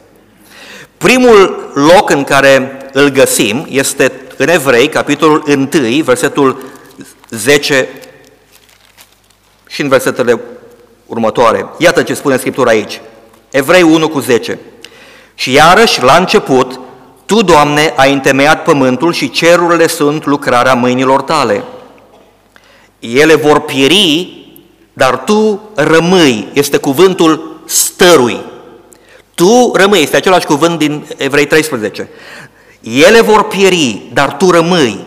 Primul 0.97 1.71
loc 1.73 2.09
în 2.09 2.23
care 2.23 2.77
îl 2.93 3.09
găsim 3.09 3.65
este 3.69 4.11
în 4.37 4.49
Evrei, 4.49 4.89
capitolul 4.89 5.43
1, 5.47 6.03
versetul 6.03 6.63
10 7.29 7.89
și 9.67 9.81
în 9.81 9.87
versetele 9.87 10.41
următoare. 11.05 11.65
Iată 11.77 12.03
ce 12.03 12.13
spune 12.13 12.37
Scriptura 12.37 12.69
aici. 12.69 13.01
Evrei 13.53 13.81
1 13.81 14.09
cu 14.09 14.19
10. 14.19 14.59
Și 15.35 15.51
iarăși, 15.51 16.03
la 16.03 16.15
început, 16.15 16.79
Tu, 17.25 17.41
Doamne, 17.41 17.93
ai 17.95 18.13
întemeiat 18.13 18.63
pământul 18.63 19.13
și 19.13 19.29
cerurile 19.29 19.87
sunt 19.87 20.25
lucrarea 20.25 20.73
mâinilor 20.73 21.21
Tale. 21.21 21.63
Ele 22.99 23.35
vor 23.35 23.59
pieri, 23.59 24.37
dar 24.93 25.17
Tu 25.17 25.61
rămâi. 25.75 26.47
Este 26.53 26.77
cuvântul 26.77 27.61
stărui. 27.65 28.41
Tu 29.35 29.71
rămâi, 29.75 30.01
este 30.01 30.15
același 30.15 30.45
cuvânt 30.45 30.77
din 30.77 31.05
Evrei 31.17 31.47
13. 31.47 32.09
Ele 32.81 33.21
vor 33.21 33.43
pieri, 33.43 34.01
dar 34.13 34.33
Tu 34.33 34.51
rămâi. 34.51 34.99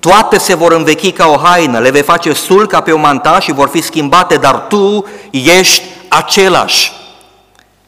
Toate 0.00 0.38
se 0.38 0.54
vor 0.54 0.72
învechi 0.72 1.12
ca 1.12 1.26
o 1.26 1.36
haină, 1.36 1.78
le 1.78 1.90
vei 1.90 2.02
face 2.02 2.32
sul 2.32 2.66
ca 2.66 2.80
pe 2.80 2.92
o 2.92 2.98
mantaș 2.98 3.44
și 3.44 3.52
vor 3.52 3.68
fi 3.68 3.80
schimbate, 3.80 4.36
dar 4.36 4.54
Tu 4.54 5.04
ești 5.30 5.82
același. 6.08 7.02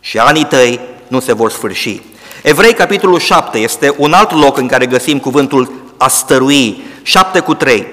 Și 0.06 0.18
anii 0.18 0.44
tăi 0.44 0.80
nu 1.08 1.20
se 1.20 1.34
vor 1.34 1.50
sfârși. 1.50 2.02
Evrei, 2.42 2.72
capitolul 2.72 3.18
7, 3.18 3.58
este 3.58 3.94
un 3.96 4.12
alt 4.12 4.32
loc 4.32 4.56
în 4.56 4.66
care 4.66 4.86
găsim 4.86 5.18
cuvântul 5.18 5.72
a 5.96 6.08
stărui, 6.08 6.82
7 7.02 7.40
cu 7.40 7.54
3. 7.54 7.86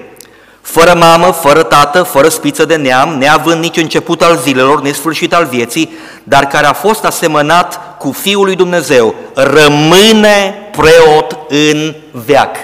Fără 0.62 0.94
mamă, 0.94 1.32
fără 1.32 1.64
tată, 1.64 2.04
fără 2.04 2.30
spiță 2.30 2.66
de 2.66 2.76
neam, 2.76 3.10
neavând 3.18 3.62
nici 3.62 3.78
început 3.78 4.22
al 4.22 4.38
zilelor, 4.38 4.82
nici 4.82 4.96
sfârșit 4.96 5.34
al 5.34 5.46
vieții, 5.46 5.90
dar 6.24 6.48
care 6.48 6.66
a 6.66 6.74
fost 6.74 7.04
asemănat 7.04 7.98
cu 7.98 8.12
Fiul 8.12 8.46
lui 8.46 8.56
Dumnezeu, 8.56 9.16
rămâne 9.34 10.70
preot 10.78 11.38
în 11.48 11.96
veac. 12.12 12.56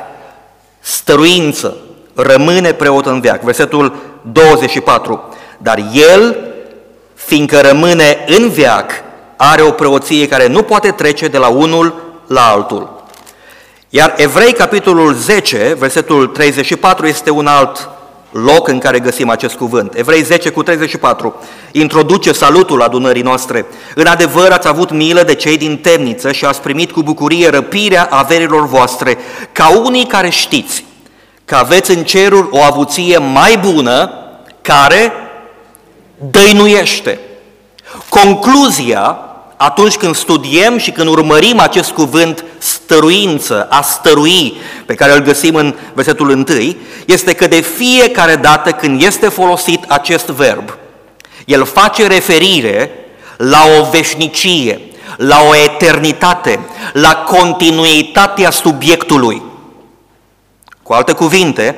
Stăruință, 0.79 1.77
rămâne 2.15 2.73
preot 2.73 3.05
în 3.05 3.19
veac. 3.19 3.41
Versetul 3.41 3.95
24. 4.31 5.23
Dar 5.57 5.83
El, 5.93 6.37
fiindcă 7.13 7.61
rămâne 7.61 8.25
în 8.27 8.49
veac, 8.49 9.07
are 9.41 9.61
o 9.61 9.71
preoție 9.71 10.27
care 10.27 10.47
nu 10.47 10.63
poate 10.63 10.91
trece 10.91 11.27
de 11.27 11.37
la 11.37 11.47
unul 11.47 11.93
la 12.27 12.41
altul. 12.41 13.03
Iar 13.89 14.13
Evrei, 14.17 14.53
capitolul 14.53 15.13
10, 15.13 15.75
versetul 15.77 16.27
34, 16.27 17.07
este 17.07 17.29
un 17.29 17.47
alt 17.47 17.89
loc 18.31 18.67
în 18.67 18.79
care 18.79 18.99
găsim 18.99 19.29
acest 19.29 19.55
cuvânt. 19.55 19.93
Evrei 19.95 20.21
10 20.21 20.49
cu 20.49 20.63
34 20.63 21.35
introduce 21.71 22.31
salutul 22.31 22.81
adunării 22.81 23.21
noastre. 23.21 23.65
În 23.95 24.05
adevăr 24.05 24.51
ați 24.51 24.67
avut 24.67 24.91
milă 24.91 25.23
de 25.23 25.35
cei 25.35 25.57
din 25.57 25.77
temniță 25.77 26.31
și 26.31 26.45
ați 26.45 26.61
primit 26.61 26.91
cu 26.91 27.01
bucurie 27.01 27.49
răpirea 27.49 28.07
averilor 28.09 28.67
voastre, 28.67 29.17
ca 29.51 29.69
unii 29.69 30.05
care 30.05 30.29
știți 30.29 30.85
că 31.45 31.55
aveți 31.55 31.95
în 31.95 32.03
ceruri 32.03 32.47
o 32.51 32.63
avuție 32.63 33.17
mai 33.17 33.57
bună 33.57 34.11
care 34.61 35.13
dăinuiește. 36.31 37.19
Concluzia 38.09 39.28
atunci 39.61 39.95
când 39.95 40.15
studiem 40.15 40.77
și 40.77 40.91
când 40.91 41.07
urmărim 41.07 41.59
acest 41.59 41.91
cuvânt 41.91 42.45
stăruință, 42.57 43.67
a 43.69 43.81
stărui, 43.81 44.55
pe 44.85 44.93
care 44.93 45.11
îl 45.11 45.19
găsim 45.19 45.55
în 45.55 45.75
versetul 45.93 46.29
1, 46.29 46.45
este 47.05 47.33
că 47.33 47.47
de 47.47 47.59
fiecare 47.59 48.35
dată 48.35 48.71
când 48.71 49.01
este 49.01 49.27
folosit 49.27 49.83
acest 49.87 50.25
verb, 50.25 50.77
el 51.45 51.65
face 51.65 52.07
referire 52.07 52.91
la 53.37 53.61
o 53.79 53.89
veșnicie, 53.89 54.81
la 55.17 55.41
o 55.49 55.55
eternitate, 55.55 56.59
la 56.93 57.15
continuitatea 57.15 58.49
subiectului. 58.49 59.41
Cu 60.83 60.93
alte 60.93 61.11
cuvinte, 61.11 61.75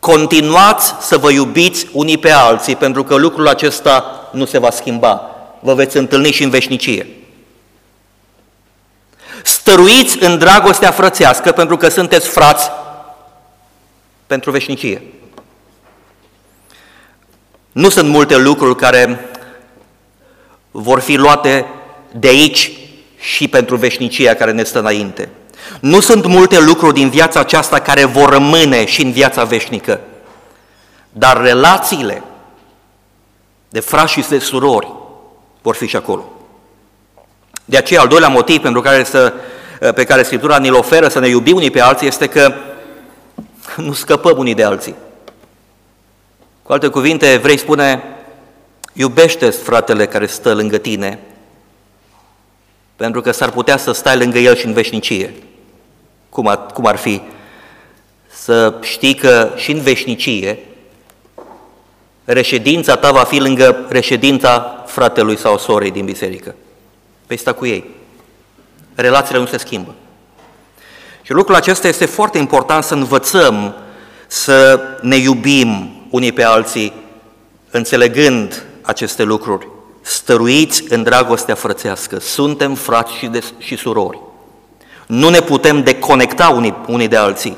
continuați 0.00 0.94
să 1.00 1.18
vă 1.18 1.30
iubiți 1.30 1.86
unii 1.92 2.18
pe 2.18 2.30
alții, 2.30 2.76
pentru 2.76 3.04
că 3.04 3.14
lucrul 3.14 3.48
acesta 3.48 4.04
nu 4.32 4.44
se 4.44 4.58
va 4.58 4.70
schimba 4.70 5.26
vă 5.62 5.74
veți 5.74 5.96
întâlni 5.96 6.30
și 6.30 6.42
în 6.42 6.50
veșnicie. 6.50 7.06
Stăruiți 9.42 10.22
în 10.22 10.38
dragostea 10.38 10.90
frățească 10.90 11.52
pentru 11.52 11.76
că 11.76 11.88
sunteți 11.88 12.28
frați 12.28 12.70
pentru 14.26 14.50
veșnicie. 14.50 15.02
Nu 17.72 17.88
sunt 17.88 18.08
multe 18.08 18.36
lucruri 18.36 18.76
care 18.76 19.30
vor 20.70 21.00
fi 21.00 21.16
luate 21.16 21.66
de 22.12 22.28
aici 22.28 22.72
și 23.18 23.48
pentru 23.48 23.76
veșnicia 23.76 24.34
care 24.34 24.52
ne 24.52 24.62
stă 24.62 24.78
înainte. 24.78 25.28
Nu 25.80 26.00
sunt 26.00 26.26
multe 26.26 26.60
lucruri 26.60 26.94
din 26.94 27.10
viața 27.10 27.40
aceasta 27.40 27.80
care 27.80 28.04
vor 28.04 28.28
rămâne 28.28 28.86
și 28.86 29.02
în 29.02 29.12
viața 29.12 29.44
veșnică, 29.44 30.00
dar 31.12 31.40
relațiile 31.40 32.22
de 33.68 33.80
frați 33.80 34.12
și 34.12 34.28
de 34.28 34.38
surori 34.38 35.01
vor 35.62 35.74
fi 35.74 35.86
și 35.86 35.96
acolo. 35.96 36.32
De 37.64 37.76
aceea, 37.76 38.00
al 38.00 38.08
doilea 38.08 38.28
motiv 38.28 38.60
pentru 38.60 38.80
care 38.80 39.04
să, 39.04 39.32
pe 39.94 40.04
care 40.04 40.22
Scriptura 40.22 40.58
ne-l 40.58 40.74
oferă 40.74 41.08
să 41.08 41.18
ne 41.18 41.28
iubim 41.28 41.56
unii 41.56 41.70
pe 41.70 41.80
alții 41.80 42.06
este 42.06 42.26
că 42.26 42.52
nu 43.76 43.92
scăpăm 43.92 44.38
unii 44.38 44.54
de 44.54 44.64
alții. 44.64 44.94
Cu 46.62 46.72
alte 46.72 46.88
cuvinte, 46.88 47.36
vrei 47.36 47.56
spune, 47.56 48.02
iubește 48.92 49.50
fratele 49.50 50.06
care 50.06 50.26
stă 50.26 50.54
lângă 50.54 50.78
tine, 50.78 51.18
pentru 52.96 53.20
că 53.20 53.30
s-ar 53.30 53.50
putea 53.50 53.76
să 53.76 53.92
stai 53.92 54.16
lângă 54.16 54.38
el 54.38 54.56
și 54.56 54.66
în 54.66 54.72
veșnicie. 54.72 55.34
Cum 56.28 56.46
ar, 56.46 56.66
cum 56.66 56.86
ar 56.86 56.96
fi? 56.96 57.20
Să 58.28 58.74
știi 58.80 59.14
că 59.14 59.52
și 59.56 59.70
în 59.70 59.80
veșnicie 59.80 60.58
reședința 62.24 62.96
ta 62.96 63.10
va 63.10 63.24
fi 63.24 63.38
lângă 63.38 63.86
reședința 63.88 64.84
fratelui 64.86 65.38
sau 65.38 65.58
sorei 65.58 65.90
din 65.90 66.04
biserică. 66.04 66.54
Vei 67.26 67.36
sta 67.36 67.52
cu 67.52 67.66
ei. 67.66 67.90
Relațiile 68.94 69.40
nu 69.40 69.46
se 69.46 69.56
schimbă. 69.56 69.94
Și 71.22 71.32
lucrul 71.32 71.56
acesta 71.56 71.88
este 71.88 72.06
foarte 72.06 72.38
important 72.38 72.84
să 72.84 72.94
învățăm 72.94 73.74
să 74.26 74.80
ne 75.00 75.16
iubim 75.16 75.90
unii 76.10 76.32
pe 76.32 76.42
alții, 76.42 76.92
înțelegând 77.70 78.64
aceste 78.82 79.22
lucruri. 79.22 79.68
Stăruiți 80.00 80.84
în 80.88 81.02
dragostea 81.02 81.54
frățească. 81.54 82.20
Suntem 82.20 82.74
frați 82.74 83.12
și, 83.12 83.26
de, 83.26 83.42
și 83.58 83.76
surori. 83.76 84.20
Nu 85.06 85.28
ne 85.28 85.40
putem 85.40 85.82
deconecta 85.82 86.48
unii, 86.48 86.76
unii 86.86 87.08
de 87.08 87.16
alții. 87.16 87.56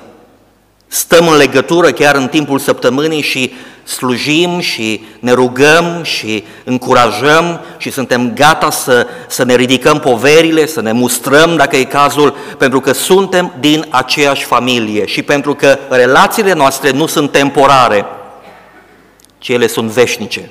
Stăm 0.95 1.29
în 1.29 1.37
legătură 1.37 1.93
chiar 1.93 2.15
în 2.15 2.29
timpul 2.29 2.59
săptămânii 2.59 3.23
și 3.23 3.53
slujim 3.85 4.61
și 4.61 5.05
ne 5.19 5.33
rugăm 5.33 6.01
și 6.03 6.45
încurajăm 6.65 7.61
și 7.77 7.91
suntem 7.91 8.35
gata 8.35 8.71
să, 8.71 9.07
să 9.29 9.45
ne 9.45 9.55
ridicăm 9.55 9.99
poverile, 9.99 10.67
să 10.67 10.81
ne 10.81 10.93
mustrăm 10.93 11.57
dacă 11.57 11.77
e 11.77 11.85
cazul, 11.85 12.37
pentru 12.59 12.81
că 12.81 12.93
suntem 12.93 13.55
din 13.61 13.87
aceeași 13.91 14.45
familie 14.45 15.07
și 15.07 15.23
pentru 15.23 15.55
că 15.55 15.79
relațiile 15.89 16.53
noastre 16.53 16.91
nu 16.91 17.07
sunt 17.07 17.33
temporare, 17.33 18.05
ci 19.39 19.49
ele 19.49 19.67
sunt 19.67 19.91
veșnice. 19.91 20.51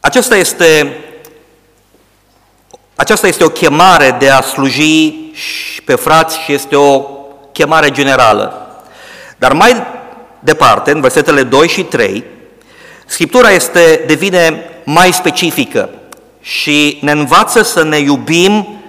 Aceasta 0.00 0.36
este, 0.36 0.96
aceasta 2.94 3.26
este 3.26 3.44
o 3.44 3.48
chemare 3.48 4.16
de 4.18 4.30
a 4.30 4.40
sluji 4.40 5.14
pe 5.84 5.94
frați 5.94 6.38
și 6.38 6.52
este 6.52 6.76
o 6.76 7.15
chemare 7.56 7.90
generală. 7.90 8.76
Dar 9.36 9.52
mai 9.52 9.86
departe, 10.40 10.90
în 10.90 11.00
versetele 11.00 11.42
2 11.42 11.68
și 11.68 11.82
3, 11.82 12.24
Scriptura 13.06 13.50
este, 13.50 14.04
devine 14.06 14.70
mai 14.84 15.12
specifică 15.12 15.90
și 16.40 16.98
ne 17.02 17.10
învață 17.10 17.62
să 17.62 17.84
ne 17.84 17.98
iubim 17.98 18.80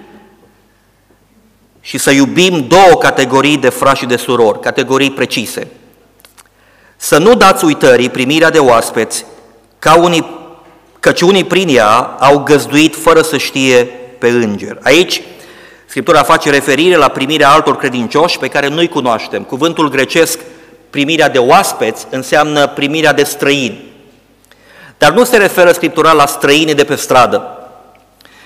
și 1.80 1.98
să 1.98 2.10
iubim 2.10 2.66
două 2.66 2.98
categorii 2.98 3.56
de 3.56 3.68
frați 3.68 3.98
și 3.98 4.06
de 4.06 4.16
surori, 4.16 4.60
categorii 4.60 5.10
precise. 5.10 5.66
Să 6.96 7.18
nu 7.18 7.34
dați 7.34 7.64
uitării 7.64 8.10
primirea 8.10 8.50
de 8.50 8.58
oaspeți, 8.58 9.24
ca 9.78 9.98
unii, 9.98 10.26
căci 11.00 11.20
unii 11.20 11.44
prin 11.44 11.68
ea 11.68 11.96
au 12.00 12.38
găzduit 12.38 12.96
fără 12.96 13.22
să 13.22 13.36
știe 13.36 13.84
pe 14.18 14.28
înger. 14.28 14.78
Aici, 14.82 15.22
Scriptura 15.98 16.22
face 16.22 16.50
referire 16.50 16.96
la 16.96 17.08
primirea 17.08 17.50
altor 17.50 17.76
credincioși 17.76 18.38
pe 18.38 18.48
care 18.48 18.68
nu-i 18.68 18.88
cunoaștem. 18.88 19.42
Cuvântul 19.42 19.88
grecesc 19.88 20.38
primirea 20.90 21.28
de 21.28 21.38
oaspeți 21.38 22.06
înseamnă 22.10 22.66
primirea 22.66 23.12
de 23.12 23.22
străini. 23.22 23.84
Dar 24.98 25.12
nu 25.12 25.24
se 25.24 25.36
referă 25.36 25.72
Scriptura 25.72 26.12
la 26.12 26.26
străini 26.26 26.74
de 26.74 26.84
pe 26.84 26.94
stradă, 26.94 27.68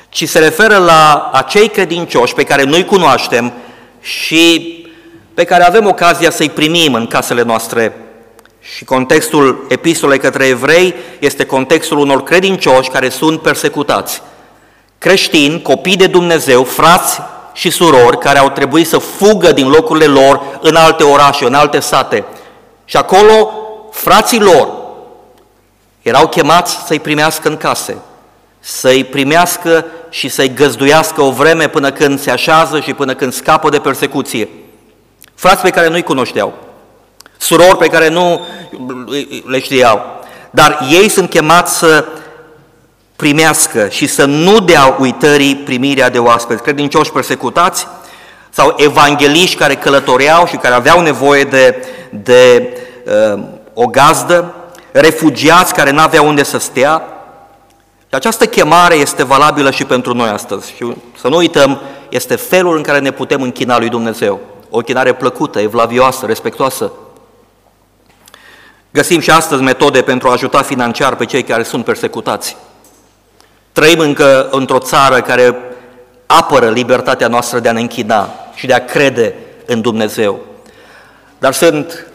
ci 0.08 0.28
se 0.28 0.38
referă 0.38 0.76
la 0.76 1.30
acei 1.32 1.68
credincioși 1.68 2.34
pe 2.34 2.42
care 2.42 2.62
noi 2.62 2.84
cunoaștem 2.84 3.52
și 4.00 4.76
pe 5.34 5.44
care 5.44 5.64
avem 5.64 5.86
ocazia 5.86 6.30
să-i 6.30 6.50
primim 6.50 6.94
în 6.94 7.06
casele 7.06 7.42
noastre. 7.42 7.96
Și 8.60 8.84
contextul 8.84 9.66
epistolei 9.68 10.18
către 10.18 10.46
evrei 10.46 10.94
este 11.18 11.46
contextul 11.46 11.98
unor 11.98 12.22
credincioși 12.22 12.90
care 12.90 13.08
sunt 13.08 13.40
persecutați. 13.42 14.22
Creștini, 14.98 15.62
copii 15.62 15.96
de 15.96 16.06
Dumnezeu, 16.06 16.64
frați 16.64 17.20
și 17.52 17.70
surori 17.70 18.18
care 18.18 18.38
au 18.38 18.50
trebuit 18.50 18.88
să 18.88 18.98
fugă 18.98 19.52
din 19.52 19.68
locurile 19.68 20.06
lor 20.06 20.42
în 20.60 20.74
alte 20.74 21.02
orașe, 21.02 21.44
în 21.44 21.54
alte 21.54 21.80
sate. 21.80 22.24
Și 22.84 22.96
acolo 22.96 23.52
frații 23.90 24.40
lor 24.40 24.68
erau 26.02 26.28
chemați 26.28 26.78
să-i 26.86 27.00
primească 27.00 27.48
în 27.48 27.56
case, 27.56 27.96
să-i 28.60 29.04
primească 29.04 29.86
și 30.10 30.28
să-i 30.28 30.54
găzduiască 30.54 31.22
o 31.22 31.30
vreme 31.30 31.68
până 31.68 31.92
când 31.92 32.20
se 32.20 32.30
așează 32.30 32.80
și 32.80 32.94
până 32.94 33.14
când 33.14 33.32
scapă 33.32 33.68
de 33.68 33.78
persecuție. 33.78 34.48
Frați 35.34 35.62
pe 35.62 35.70
care 35.70 35.88
nu-i 35.88 36.02
cunoșteau, 36.02 36.52
surori 37.36 37.76
pe 37.76 37.86
care 37.86 38.08
nu 38.08 38.40
le 39.46 39.60
știau, 39.60 40.20
dar 40.50 40.86
ei 40.90 41.08
sunt 41.08 41.30
chemați 41.30 41.78
să 41.78 42.04
primească 43.22 43.88
și 43.88 44.06
să 44.06 44.24
nu 44.24 44.60
dea 44.60 44.96
uitării 44.98 45.56
primirea 45.56 46.10
de 46.10 46.18
oaspeți, 46.18 46.62
credincioși 46.62 47.12
persecutați 47.12 47.86
sau 48.50 48.74
evangeliști 48.76 49.56
care 49.56 49.74
călătoreau 49.74 50.46
și 50.46 50.56
care 50.56 50.74
aveau 50.74 51.00
nevoie 51.00 51.44
de, 51.44 51.84
de 52.10 52.72
uh, 53.34 53.42
o 53.74 53.86
gazdă, 53.86 54.54
refugiați 54.92 55.74
care 55.74 55.90
n-aveau 55.90 56.26
unde 56.26 56.42
să 56.42 56.58
stea. 56.58 57.02
Și 57.98 58.14
această 58.14 58.46
chemare 58.46 58.94
este 58.94 59.24
valabilă 59.24 59.70
și 59.70 59.84
pentru 59.84 60.14
noi 60.14 60.28
astăzi. 60.28 60.72
Și 60.74 60.92
să 61.20 61.28
nu 61.28 61.36
uităm, 61.36 61.80
este 62.08 62.36
felul 62.36 62.76
în 62.76 62.82
care 62.82 62.98
ne 62.98 63.10
putem 63.10 63.42
închina 63.42 63.78
lui 63.78 63.88
Dumnezeu. 63.88 64.40
O 64.70 64.76
închinare 64.76 65.14
plăcută, 65.14 65.60
evlavioasă, 65.60 66.26
respectoasă. 66.26 66.92
Găsim 68.90 69.20
și 69.20 69.30
astăzi 69.30 69.62
metode 69.62 70.02
pentru 70.02 70.28
a 70.28 70.32
ajuta 70.32 70.62
financiar 70.62 71.16
pe 71.16 71.24
cei 71.24 71.42
care 71.42 71.62
sunt 71.62 71.84
persecutați. 71.84 72.56
Trăim 73.72 73.98
încă 73.98 74.48
într-o 74.50 74.78
țară 74.78 75.20
care 75.20 75.56
apără 76.26 76.70
libertatea 76.70 77.28
noastră 77.28 77.58
de 77.58 77.68
a 77.68 77.72
ne 77.72 77.80
închina 77.80 78.30
și 78.54 78.66
de 78.66 78.72
a 78.72 78.84
crede 78.84 79.34
în 79.66 79.80
Dumnezeu. 79.80 80.40
Dar 81.38 81.52
sunt, 81.52 82.06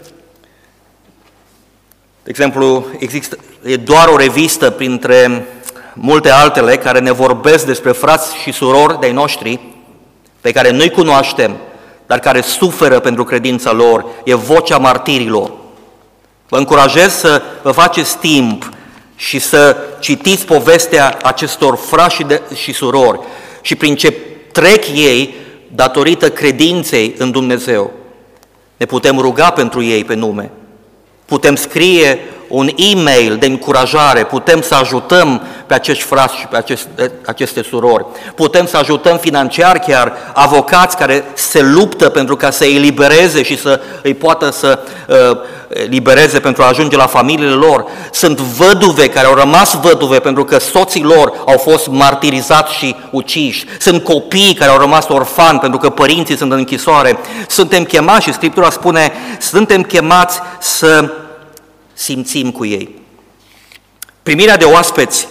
de 2.24 2.30
exemplu, 2.30 2.86
există, 3.00 3.38
e 3.64 3.76
doar 3.76 4.08
o 4.08 4.18
revistă 4.18 4.70
printre 4.70 5.46
multe 5.94 6.30
altele 6.30 6.78
care 6.78 7.00
ne 7.00 7.12
vorbesc 7.12 7.66
despre 7.66 7.92
frați 7.92 8.36
și 8.36 8.52
surori 8.52 9.00
de-ai 9.00 9.12
noștri 9.12 9.60
pe 10.42 10.52
care 10.52 10.72
noi 10.72 10.90
cunoaștem, 10.90 11.58
dar 12.06 12.20
care 12.20 12.42
suferă 12.42 13.00
pentru 13.00 13.24
credința 13.24 13.72
lor, 13.72 14.06
e 14.24 14.36
vocea 14.36 14.78
martirilor. 14.78 15.52
Vă 16.48 16.58
încurajez 16.58 17.14
să 17.14 17.42
vă 17.62 17.72
faceți 17.72 18.18
timp 18.18 18.70
și 19.20 19.40
să 19.40 19.78
citiți 20.00 20.46
povestea 20.46 21.18
acestor 21.24 21.76
frași 21.76 22.26
și 22.56 22.74
surori 22.74 23.20
și 23.62 23.76
prin 23.76 23.96
ce 23.96 24.14
trec 24.52 24.88
ei 24.88 25.36
datorită 25.76 26.30
credinței 26.30 27.16
în 27.18 27.32
Dumnezeu. 27.32 27.92
Ne 28.78 28.86
putem 28.86 29.18
ruga 29.18 29.50
pentru 29.50 29.84
ei 29.84 30.04
pe 30.04 30.14
nume. 30.14 30.52
Putem 31.26 31.56
scrie 31.56 32.20
un 32.48 32.70
e-mail 32.76 33.38
de 33.40 33.46
încurajare, 33.46 34.24
putem 34.24 34.62
să 34.62 34.76
ajutăm 34.76 35.42
pe 35.68 35.74
acești 35.74 36.04
frați 36.04 36.36
și 36.36 36.46
pe 36.46 36.58
aceste, 36.58 37.12
aceste 37.26 37.64
surori, 37.64 38.06
putem 38.36 38.66
să 38.66 38.78
ajutăm 38.78 39.18
financiar 39.18 39.80
chiar 39.80 40.14
avocați 40.34 40.98
care 40.98 41.24
se 41.34 41.62
luptă 41.62 42.10
pentru 42.10 42.36
ca 42.36 42.52
să 42.52 42.64
îi 42.64 42.76
elibereze 42.76 43.44
și 43.44 43.58
să 43.58 43.82
îi 44.04 44.14
poată 44.14 44.52
să 44.52 44.80
uh, 45.08 45.38
libereze 45.88 46.40
pentru 46.40 46.64
a 46.64 46.68
ajunge 46.68 46.96
la 46.96 47.06
familiile 47.06 47.52
lor. 47.52 47.86
Sunt 48.12 48.40
văduve 48.40 49.10
care 49.10 49.28
au 49.28 49.34
rămas 49.34 49.80
văduve 49.82 50.20
pentru 50.20 50.44
că 50.46 50.60
soții 50.60 51.04
lor 51.04 51.34
au 51.46 51.58
fost 51.58 51.88
martirizați 51.88 52.74
și 52.74 52.96
uciși. 53.12 53.66
Sunt 53.80 54.04
copii 54.04 54.54
care 54.54 54.72
au 54.72 54.78
rămas 54.78 55.08
orfani 55.08 55.60
pentru 55.60 55.80
că 55.80 55.90
părinții 55.90 56.38
sunt 56.38 56.52
în 56.52 56.58
închisoare. 56.58 57.18
Suntem 57.48 57.84
chemați 57.84 58.24
și 58.24 58.34
Scriptura 58.34 58.70
spune, 58.70 59.12
suntem 59.40 59.84
chemați 59.84 60.40
să 60.60 61.12
simțim 61.98 62.52
cu 62.52 62.66
ei. 62.66 63.02
Primirea 64.24 64.58
de 64.58 64.66
oaspeți 64.66 65.28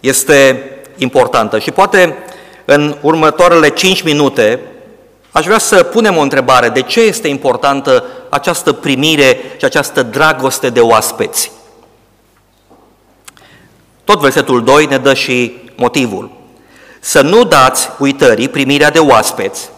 este 0.00 0.70
importantă 0.96 1.58
și 1.58 1.70
poate 1.70 2.16
în 2.64 2.96
următoarele 3.00 3.68
5 3.68 4.02
minute 4.02 4.60
aș 5.30 5.44
vrea 5.44 5.58
să 5.58 5.82
punem 5.82 6.16
o 6.16 6.20
întrebare. 6.20 6.68
De 6.68 6.82
ce 6.82 7.00
este 7.00 7.28
importantă 7.28 8.04
această 8.30 8.72
primire 8.72 9.38
și 9.58 9.64
această 9.64 10.02
dragoste 10.02 10.70
de 10.70 10.80
oaspeți? 10.80 11.52
Tot 14.04 14.20
versetul 14.20 14.64
2 14.64 14.86
ne 14.86 14.98
dă 14.98 15.14
și 15.14 15.56
motivul. 15.74 16.30
Să 17.00 17.20
nu 17.20 17.44
dați 17.44 17.88
uitării 17.98 18.48
primirea 18.48 18.90
de 18.90 18.98
oaspeți, 18.98 19.70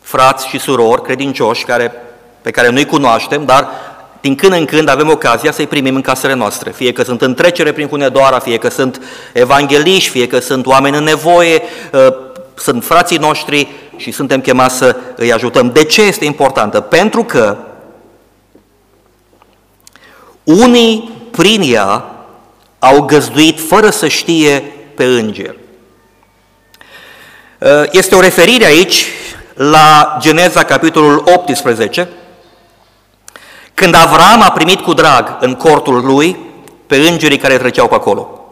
frați 0.00 0.48
și 0.48 0.58
surori 0.58 1.02
credincioși 1.02 1.64
care, 1.64 1.92
pe 2.42 2.50
care 2.50 2.68
nu-i 2.68 2.86
cunoaștem, 2.86 3.44
dar 3.44 3.68
din 4.20 4.34
când 4.34 4.52
în 4.52 4.64
când 4.64 4.88
avem 4.88 5.10
ocazia 5.10 5.52
să-i 5.52 5.66
primim 5.66 5.94
în 5.94 6.00
casele 6.00 6.34
noastre, 6.34 6.70
fie 6.70 6.92
că 6.92 7.02
sunt 7.02 7.22
în 7.22 7.34
trecere 7.34 7.72
prin 7.72 7.88
Hunedoara, 7.88 8.38
fie 8.38 8.56
că 8.58 8.70
sunt 8.70 9.02
evangeliști, 9.32 10.10
fie 10.10 10.26
că 10.26 10.38
sunt 10.38 10.66
oameni 10.66 10.96
în 10.96 11.04
nevoie, 11.04 11.62
ă, 11.92 12.16
sunt 12.54 12.84
frații 12.84 13.18
noștri 13.18 13.68
și 13.96 14.10
suntem 14.10 14.40
chemați 14.40 14.76
să 14.76 14.96
îi 15.16 15.32
ajutăm. 15.32 15.70
De 15.72 15.84
ce 15.84 16.02
este 16.02 16.24
importantă? 16.24 16.80
Pentru 16.80 17.24
că 17.24 17.56
unii 20.44 21.10
prin 21.30 21.62
ea 21.72 22.04
au 22.78 23.00
găzduit 23.00 23.60
fără 23.60 23.90
să 23.90 24.08
știe 24.08 24.62
pe 24.94 25.04
înger. 25.04 25.54
Ă, 27.62 27.86
este 27.90 28.14
o 28.14 28.20
referire 28.20 28.64
aici 28.64 29.06
la 29.54 30.16
Geneza, 30.20 30.64
capitolul 30.64 31.22
18, 31.34 32.08
când 33.76 33.94
Avram 33.94 34.42
a 34.42 34.50
primit 34.50 34.80
cu 34.80 34.92
drag 34.92 35.36
în 35.40 35.54
cortul 35.54 36.04
lui 36.04 36.36
pe 36.86 36.96
îngerii 36.96 37.38
care 37.38 37.58
treceau 37.58 37.88
pe 37.88 37.94
acolo. 37.94 38.48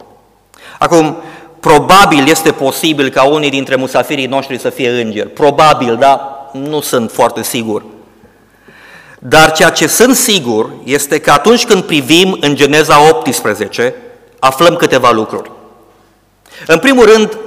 Acum, 0.78 1.16
probabil 1.60 2.28
este 2.28 2.52
posibil 2.52 3.08
ca 3.08 3.22
unii 3.22 3.50
dintre 3.50 3.76
musafirii 3.76 4.26
noștri 4.26 4.60
să 4.60 4.70
fie 4.70 4.90
îngeri. 5.02 5.28
Probabil, 5.28 5.96
dar 5.96 6.20
nu 6.52 6.80
sunt 6.80 7.10
foarte 7.10 7.42
sigur. 7.42 7.84
Dar 9.18 9.52
ceea 9.52 9.70
ce 9.70 9.86
sunt 9.86 10.16
sigur 10.16 10.70
este 10.82 11.20
că 11.20 11.30
atunci 11.30 11.64
când 11.64 11.82
privim 11.82 12.36
în 12.40 12.54
Geneza 12.54 13.08
18, 13.08 13.94
aflăm 14.38 14.76
câteva 14.76 15.10
lucruri. 15.10 15.50
În 16.66 16.78
primul 16.78 17.04
rând, 17.04 17.38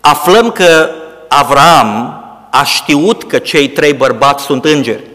aflăm 0.00 0.50
că 0.50 0.90
Avram 1.28 2.22
a 2.50 2.64
știut 2.64 3.24
că 3.24 3.38
cei 3.38 3.68
trei 3.68 3.92
bărbați 3.92 4.44
sunt 4.44 4.64
îngeri. 4.64 5.07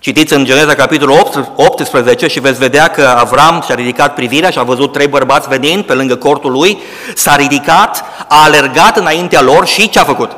Citiți 0.00 0.34
în 0.34 0.44
Geneza 0.44 0.74
capitolul 0.74 1.54
18 1.56 2.26
și 2.26 2.40
veți 2.40 2.58
vedea 2.58 2.88
că 2.88 3.02
Avram 3.18 3.62
și-a 3.64 3.74
ridicat 3.74 4.14
privirea 4.14 4.50
și 4.50 4.58
a 4.58 4.62
văzut 4.62 4.92
trei 4.92 5.06
bărbați 5.06 5.48
venind 5.48 5.84
pe 5.84 5.92
lângă 5.92 6.16
cortul 6.16 6.52
lui, 6.52 6.78
s-a 7.14 7.36
ridicat, 7.36 8.04
a 8.28 8.42
alergat 8.42 8.96
înaintea 8.96 9.40
lor 9.40 9.66
și 9.66 9.88
ce 9.88 9.98
a 9.98 10.04
făcut? 10.04 10.36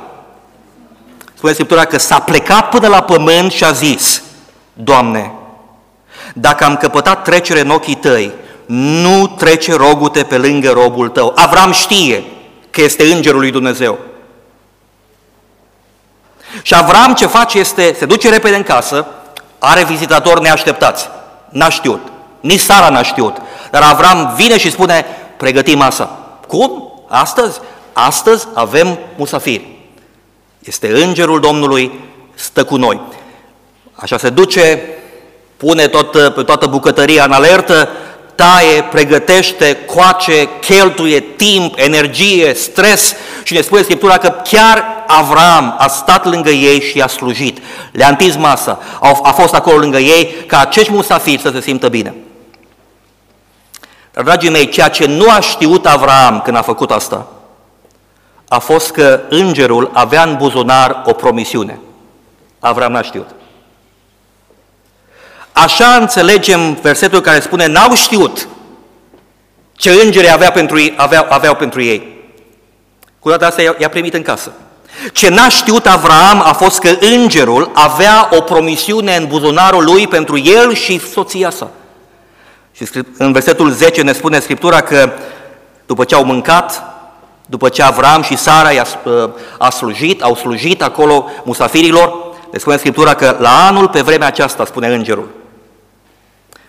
Spune 1.35 1.53
Scriptura 1.53 1.85
că 1.85 1.99
s-a 1.99 2.18
plecat 2.18 2.68
până 2.68 2.88
la 2.88 3.03
pământ 3.03 3.53
și 3.53 3.64
a 3.64 3.70
zis, 3.70 4.23
Doamne, 4.73 5.33
dacă 6.35 6.64
am 6.64 6.77
căpătat 6.77 7.25
trecere 7.25 7.61
în 7.61 7.70
ochii 7.70 7.94
tăi, 7.94 8.33
nu 8.66 9.27
trece 9.27 9.75
rogute 9.75 10.23
pe 10.23 10.37
lângă 10.37 10.70
robul 10.70 11.09
tău. 11.09 11.33
Avram 11.37 11.73
știe 11.73 12.25
că 12.70 12.81
este 12.81 13.12
îngerul 13.12 13.40
lui 13.40 13.51
Dumnezeu. 13.51 13.99
Și 16.62 16.75
Avram 16.75 17.14
ce 17.14 17.27
face 17.27 17.59
este, 17.59 17.94
se 17.99 18.07
duce 18.07 18.31
repede 18.31 18.57
în 18.57 18.62
casă, 18.62 19.07
are 19.61 19.85
vizitatori 19.85 20.40
neașteptați. 20.40 21.09
N-a 21.49 21.68
știut. 21.68 22.01
Nici 22.40 22.61
Sara 22.61 22.88
n-a 22.88 23.03
știut. 23.03 23.37
Dar 23.70 23.83
Avram 23.83 24.33
vine 24.37 24.59
și 24.59 24.70
spune, 24.70 25.05
pregătim 25.37 25.79
masa. 25.79 26.18
Cum? 26.46 26.92
Astăzi? 27.09 27.61
Astăzi 27.92 28.46
avem 28.55 28.99
musafiri. 29.16 29.79
Este 30.59 31.03
îngerul 31.03 31.40
Domnului, 31.40 32.01
stă 32.35 32.64
cu 32.64 32.77
noi. 32.77 33.01
Așa 33.94 34.18
se 34.18 34.31
duce, 34.31 34.83
pune 35.57 35.87
tot, 35.87 36.35
pe 36.35 36.42
toată 36.42 36.66
bucătăria 36.66 37.25
în 37.25 37.33
alertă, 37.33 37.88
taie, 38.40 38.83
pregătește, 38.83 39.76
coace, 39.87 40.48
cheltuie 40.61 41.20
timp, 41.20 41.74
energie, 41.79 42.55
stres 42.55 43.14
și 43.42 43.53
ne 43.53 43.61
spune 43.61 43.83
Scriptura 43.83 44.18
că 44.18 44.29
chiar 44.29 44.85
Avram 45.07 45.74
a 45.79 45.88
stat 45.88 46.24
lângă 46.24 46.50
ei 46.50 46.81
și 46.81 47.00
a 47.00 47.07
slujit. 47.07 47.59
Le-a 47.92 48.09
întins 48.09 48.37
masa, 48.37 48.79
a 49.22 49.31
fost 49.31 49.55
acolo 49.55 49.76
lângă 49.76 49.98
ei 49.98 50.35
ca 50.46 50.61
acești 50.61 50.92
musafiri 50.92 51.40
să 51.40 51.50
se 51.50 51.61
simtă 51.61 51.88
bine. 51.88 52.14
Dar, 54.12 54.24
dragii 54.24 54.50
mei, 54.50 54.68
ceea 54.68 54.88
ce 54.88 55.07
nu 55.07 55.31
a 55.31 55.40
știut 55.40 55.87
Avram 55.87 56.40
când 56.44 56.57
a 56.57 56.62
făcut 56.62 56.90
asta, 56.90 57.26
a 58.48 58.59
fost 58.59 58.90
că 58.90 59.20
îngerul 59.29 59.90
avea 59.92 60.22
în 60.22 60.37
buzunar 60.37 61.03
o 61.07 61.12
promisiune. 61.12 61.81
Avram 62.59 62.92
n-a 62.92 63.03
știut. 63.03 63.29
Așa 65.53 65.97
înțelegem 66.01 66.75
versetul 66.83 67.21
care 67.21 67.41
spune, 67.41 67.67
n-au 67.67 67.95
știut 67.95 68.49
ce 69.73 69.91
îngeri 69.91 70.31
avea 70.31 70.51
pentru 70.51 70.79
ei, 70.79 70.95
aveau, 70.97 71.27
aveau 71.29 71.55
pentru 71.55 71.83
ei. 71.83 72.19
Cu 73.19 73.29
toate 73.29 73.45
astea 73.45 73.77
i-a 73.79 73.89
primit 73.89 74.15
în 74.15 74.23
casă. 74.23 74.53
Ce 75.13 75.29
n-a 75.29 75.49
știut 75.49 75.87
Avram 75.87 76.41
a 76.45 76.53
fost 76.53 76.79
că 76.79 76.91
îngerul 77.01 77.71
avea 77.75 78.29
o 78.33 78.41
promisiune 78.41 79.17
în 79.17 79.27
buzunarul 79.27 79.85
lui 79.85 80.07
pentru 80.07 80.39
el 80.39 80.75
și 80.75 80.99
soția 80.99 81.51
sa. 81.51 81.71
Și 82.73 82.89
în 83.17 83.33
versetul 83.33 83.71
10 83.71 84.03
ne 84.03 84.13
spune 84.13 84.41
Scriptura 84.41 84.81
că 84.81 85.13
după 85.87 86.05
ce 86.05 86.15
au 86.15 86.25
mâncat, 86.25 86.83
după 87.47 87.69
ce 87.69 87.83
Avram 87.83 88.23
și 88.23 88.37
Sara 88.37 88.71
i-a 88.71 88.87
a 89.59 89.71
slujit, 89.71 90.23
au 90.23 90.35
slujit 90.35 90.83
acolo 90.83 91.31
musafirilor, 91.45 92.30
ne 92.53 92.59
spune 92.59 92.77
Scriptura 92.77 93.15
că 93.15 93.37
la 93.39 93.67
anul 93.67 93.89
pe 93.89 94.01
vremea 94.01 94.27
aceasta, 94.27 94.65
spune 94.65 94.95
îngerul, 94.95 95.29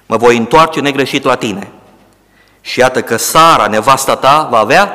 mă 0.05 0.17
voi 0.17 0.37
întoarce 0.37 0.79
negreșit 0.79 1.23
la 1.23 1.35
tine. 1.35 1.71
Și 2.61 2.79
iată 2.79 3.01
că 3.01 3.17
Sara, 3.17 3.67
nevasta 3.67 4.15
ta, 4.15 4.47
va 4.51 4.57
avea 4.57 4.93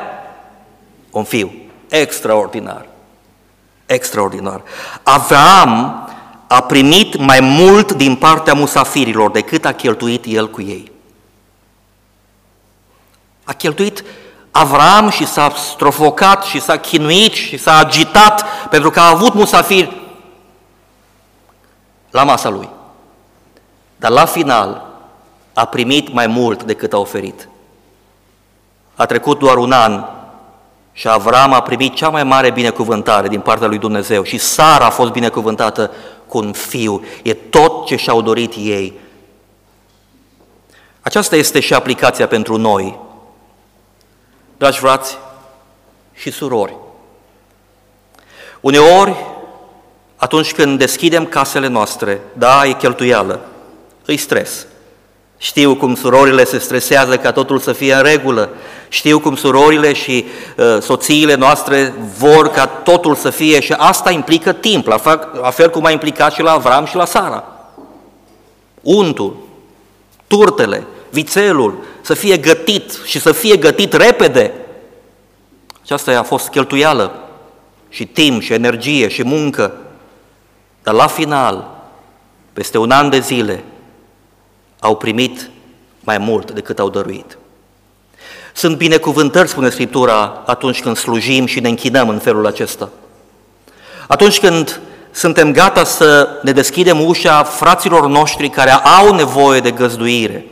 un 1.11 1.23
fiu. 1.23 1.51
Extraordinar. 1.89 2.85
Extraordinar. 3.85 4.61
Avram 5.03 6.01
a 6.47 6.61
primit 6.61 7.17
mai 7.17 7.39
mult 7.39 7.93
din 7.93 8.15
partea 8.15 8.53
musafirilor 8.53 9.31
decât 9.31 9.65
a 9.65 9.73
cheltuit 9.73 10.23
el 10.27 10.49
cu 10.49 10.61
ei. 10.61 10.91
A 13.43 13.53
cheltuit 13.53 14.03
Avram 14.51 15.09
și 15.09 15.25
s-a 15.25 15.53
strofocat 15.71 16.43
și 16.43 16.61
s-a 16.61 16.77
chinuit 16.77 17.33
și 17.33 17.57
s-a 17.57 17.77
agitat 17.77 18.45
pentru 18.69 18.89
că 18.89 18.99
a 18.99 19.09
avut 19.09 19.33
musafiri 19.33 20.06
la 22.17 22.23
masa 22.23 22.49
lui. 22.49 22.69
Dar 23.95 24.11
la 24.11 24.25
final 24.25 24.85
a 25.53 25.65
primit 25.65 26.13
mai 26.13 26.27
mult 26.27 26.63
decât 26.63 26.93
a 26.93 26.97
oferit. 26.97 27.49
A 28.95 29.05
trecut 29.05 29.39
doar 29.39 29.57
un 29.57 29.71
an 29.71 30.05
și 30.91 31.07
Avram 31.07 31.53
a 31.53 31.61
primit 31.61 31.93
cea 31.93 32.09
mai 32.09 32.23
mare 32.23 32.51
binecuvântare 32.51 33.27
din 33.27 33.39
partea 33.39 33.67
lui 33.67 33.77
Dumnezeu 33.77 34.23
și 34.23 34.37
Sara 34.37 34.85
a 34.85 34.89
fost 34.89 35.11
binecuvântată 35.11 35.91
cu 36.27 36.37
un 36.37 36.51
fiu. 36.51 37.03
E 37.23 37.33
tot 37.33 37.85
ce 37.85 37.95
și-au 37.95 38.21
dorit 38.21 38.53
ei. 38.55 38.99
Aceasta 41.01 41.35
este 41.35 41.59
și 41.59 41.73
aplicația 41.73 42.27
pentru 42.27 42.57
noi. 42.57 42.99
Dragi 44.57 44.79
frați 44.79 45.17
și 46.13 46.31
surori, 46.31 46.75
uneori, 48.61 49.15
atunci 50.17 50.53
când 50.53 50.79
deschidem 50.79 51.25
casele 51.25 51.67
noastre, 51.67 52.21
da, 52.33 52.65
e 52.65 52.73
cheltuială, 52.73 53.39
îi 54.05 54.17
stres, 54.17 54.67
știu 55.37 55.75
cum 55.75 55.95
surorile 55.95 56.43
se 56.43 56.57
stresează 56.57 57.17
ca 57.17 57.31
totul 57.31 57.59
să 57.59 57.71
fie 57.71 57.93
în 57.93 58.01
regulă. 58.01 58.49
Știu 58.89 59.19
cum 59.19 59.35
surorile 59.35 59.93
și 59.93 60.25
uh, 60.57 60.81
soțiile 60.81 61.35
noastre 61.35 61.93
vor 62.17 62.49
ca 62.49 62.65
totul 62.65 63.15
să 63.15 63.29
fie 63.29 63.59
și 63.59 63.73
asta 63.73 64.11
implică 64.11 64.53
timp, 64.53 64.87
la 64.87 64.97
fel, 64.97 65.29
la 65.41 65.49
fel 65.49 65.69
cum 65.69 65.85
a 65.85 65.91
implicat 65.91 66.33
și 66.33 66.41
la 66.41 66.51
Avram 66.51 66.85
și 66.85 66.95
la 66.95 67.05
Sara. 67.05 67.43
Untul, 68.81 69.35
turtele, 70.27 70.83
vițelul, 71.09 71.77
să 72.01 72.13
fie 72.13 72.37
gătit 72.37 72.99
și 73.05 73.19
să 73.19 73.31
fie 73.31 73.55
gătit 73.55 73.93
repede. 73.93 74.53
Aceasta 75.83 76.19
a 76.19 76.23
fost 76.23 76.47
cheltuială 76.47 77.29
și 77.89 78.05
timp 78.05 78.41
și 78.41 78.53
energie 78.53 79.07
și 79.07 79.23
muncă. 79.23 79.77
Dar 80.87 80.95
la 80.95 81.07
final, 81.07 81.67
peste 82.53 82.77
un 82.77 82.91
an 82.91 83.09
de 83.09 83.19
zile, 83.19 83.63
au 84.79 84.95
primit 84.95 85.49
mai 85.99 86.17
mult 86.17 86.51
decât 86.51 86.79
au 86.79 86.89
dăruit. 86.89 87.37
Sunt 88.53 88.77
binecuvântări, 88.77 89.49
spune 89.49 89.69
Scriptura, 89.69 90.43
atunci 90.45 90.81
când 90.81 90.97
slujim 90.97 91.45
și 91.45 91.59
ne 91.59 91.69
închinăm 91.69 92.09
în 92.09 92.19
felul 92.19 92.45
acesta. 92.45 92.89
Atunci 94.07 94.39
când 94.39 94.79
suntem 95.11 95.51
gata 95.51 95.83
să 95.83 96.29
ne 96.43 96.51
deschidem 96.51 97.05
ușa 97.05 97.43
fraților 97.43 98.07
noștri 98.07 98.49
care 98.49 98.71
au 98.71 99.13
nevoie 99.13 99.59
de 99.59 99.71
găzduire. 99.71 100.45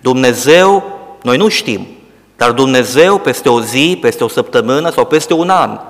Dumnezeu, 0.00 0.98
noi 1.22 1.36
nu 1.36 1.48
știm, 1.48 1.86
dar 2.36 2.52
Dumnezeu 2.52 3.18
peste 3.18 3.48
o 3.48 3.62
zi, 3.62 3.98
peste 4.00 4.24
o 4.24 4.28
săptămână 4.28 4.90
sau 4.90 5.06
peste 5.06 5.34
un 5.34 5.50
an 5.50 5.80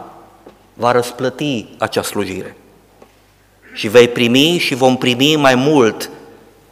va 0.75 0.93
răsplăti 0.93 1.67
acea 1.79 2.03
slujire. 2.03 2.55
Și 3.73 3.89
vei 3.89 4.09
primi 4.09 4.59
și 4.59 4.75
vom 4.75 4.97
primi 4.97 5.37
mai 5.37 5.55
mult 5.55 6.11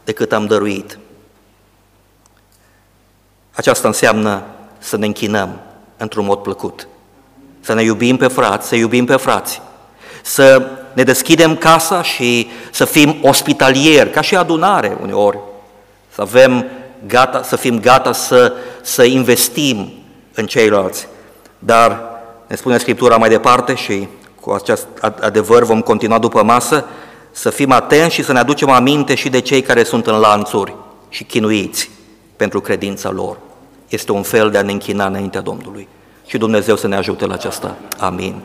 decât 0.03 0.33
am 0.33 0.45
dăruit. 0.45 0.97
Aceasta 3.51 3.87
înseamnă 3.87 4.43
să 4.77 4.97
ne 4.97 5.05
închinăm 5.05 5.59
într-un 5.97 6.25
mod 6.25 6.39
plăcut, 6.39 6.87
să 7.59 7.73
ne 7.73 7.83
iubim 7.83 8.17
pe 8.17 8.27
frați, 8.27 8.67
să 8.67 8.75
iubim 8.75 9.05
pe 9.05 9.15
frați, 9.15 9.61
să 10.21 10.69
ne 10.93 11.03
deschidem 11.03 11.55
casa 11.55 12.03
și 12.03 12.47
să 12.71 12.85
fim 12.85 13.15
ospitalieri, 13.21 14.11
ca 14.11 14.21
și 14.21 14.35
adunare 14.35 14.97
uneori, 15.01 15.37
să 16.13 16.21
avem 16.21 16.65
gata, 17.07 17.43
să 17.43 17.55
fim 17.55 17.79
gata 17.79 18.11
să, 18.11 18.53
să 18.81 19.03
investim 19.03 19.91
în 20.33 20.47
ceilalți. 20.47 21.07
Dar 21.59 22.01
ne 22.47 22.55
spune 22.55 22.77
Scriptura 22.77 23.17
mai 23.17 23.29
departe 23.29 23.75
și 23.75 24.07
cu 24.41 24.51
acest 24.51 24.87
adevăr 25.19 25.63
vom 25.63 25.81
continua 25.81 26.19
după 26.19 26.43
masă, 26.43 26.85
să 27.31 27.49
fim 27.49 27.71
atenți 27.71 28.13
și 28.15 28.23
să 28.23 28.31
ne 28.31 28.39
aducem 28.39 28.69
aminte 28.69 29.15
și 29.15 29.29
de 29.29 29.39
cei 29.39 29.61
care 29.61 29.83
sunt 29.83 30.07
în 30.07 30.19
lanțuri 30.19 30.75
și 31.09 31.23
chinuiți 31.23 31.89
pentru 32.35 32.61
credința 32.61 33.09
lor. 33.09 33.37
Este 33.89 34.11
un 34.11 34.23
fel 34.23 34.51
de 34.51 34.57
a 34.57 34.61
ne 34.61 34.71
închina 34.71 35.05
înaintea 35.05 35.41
Domnului. 35.41 35.87
Și 36.25 36.37
Dumnezeu 36.37 36.75
să 36.75 36.87
ne 36.87 36.95
ajute 36.95 37.25
la 37.25 37.33
aceasta. 37.33 37.77
Amin. 37.97 38.35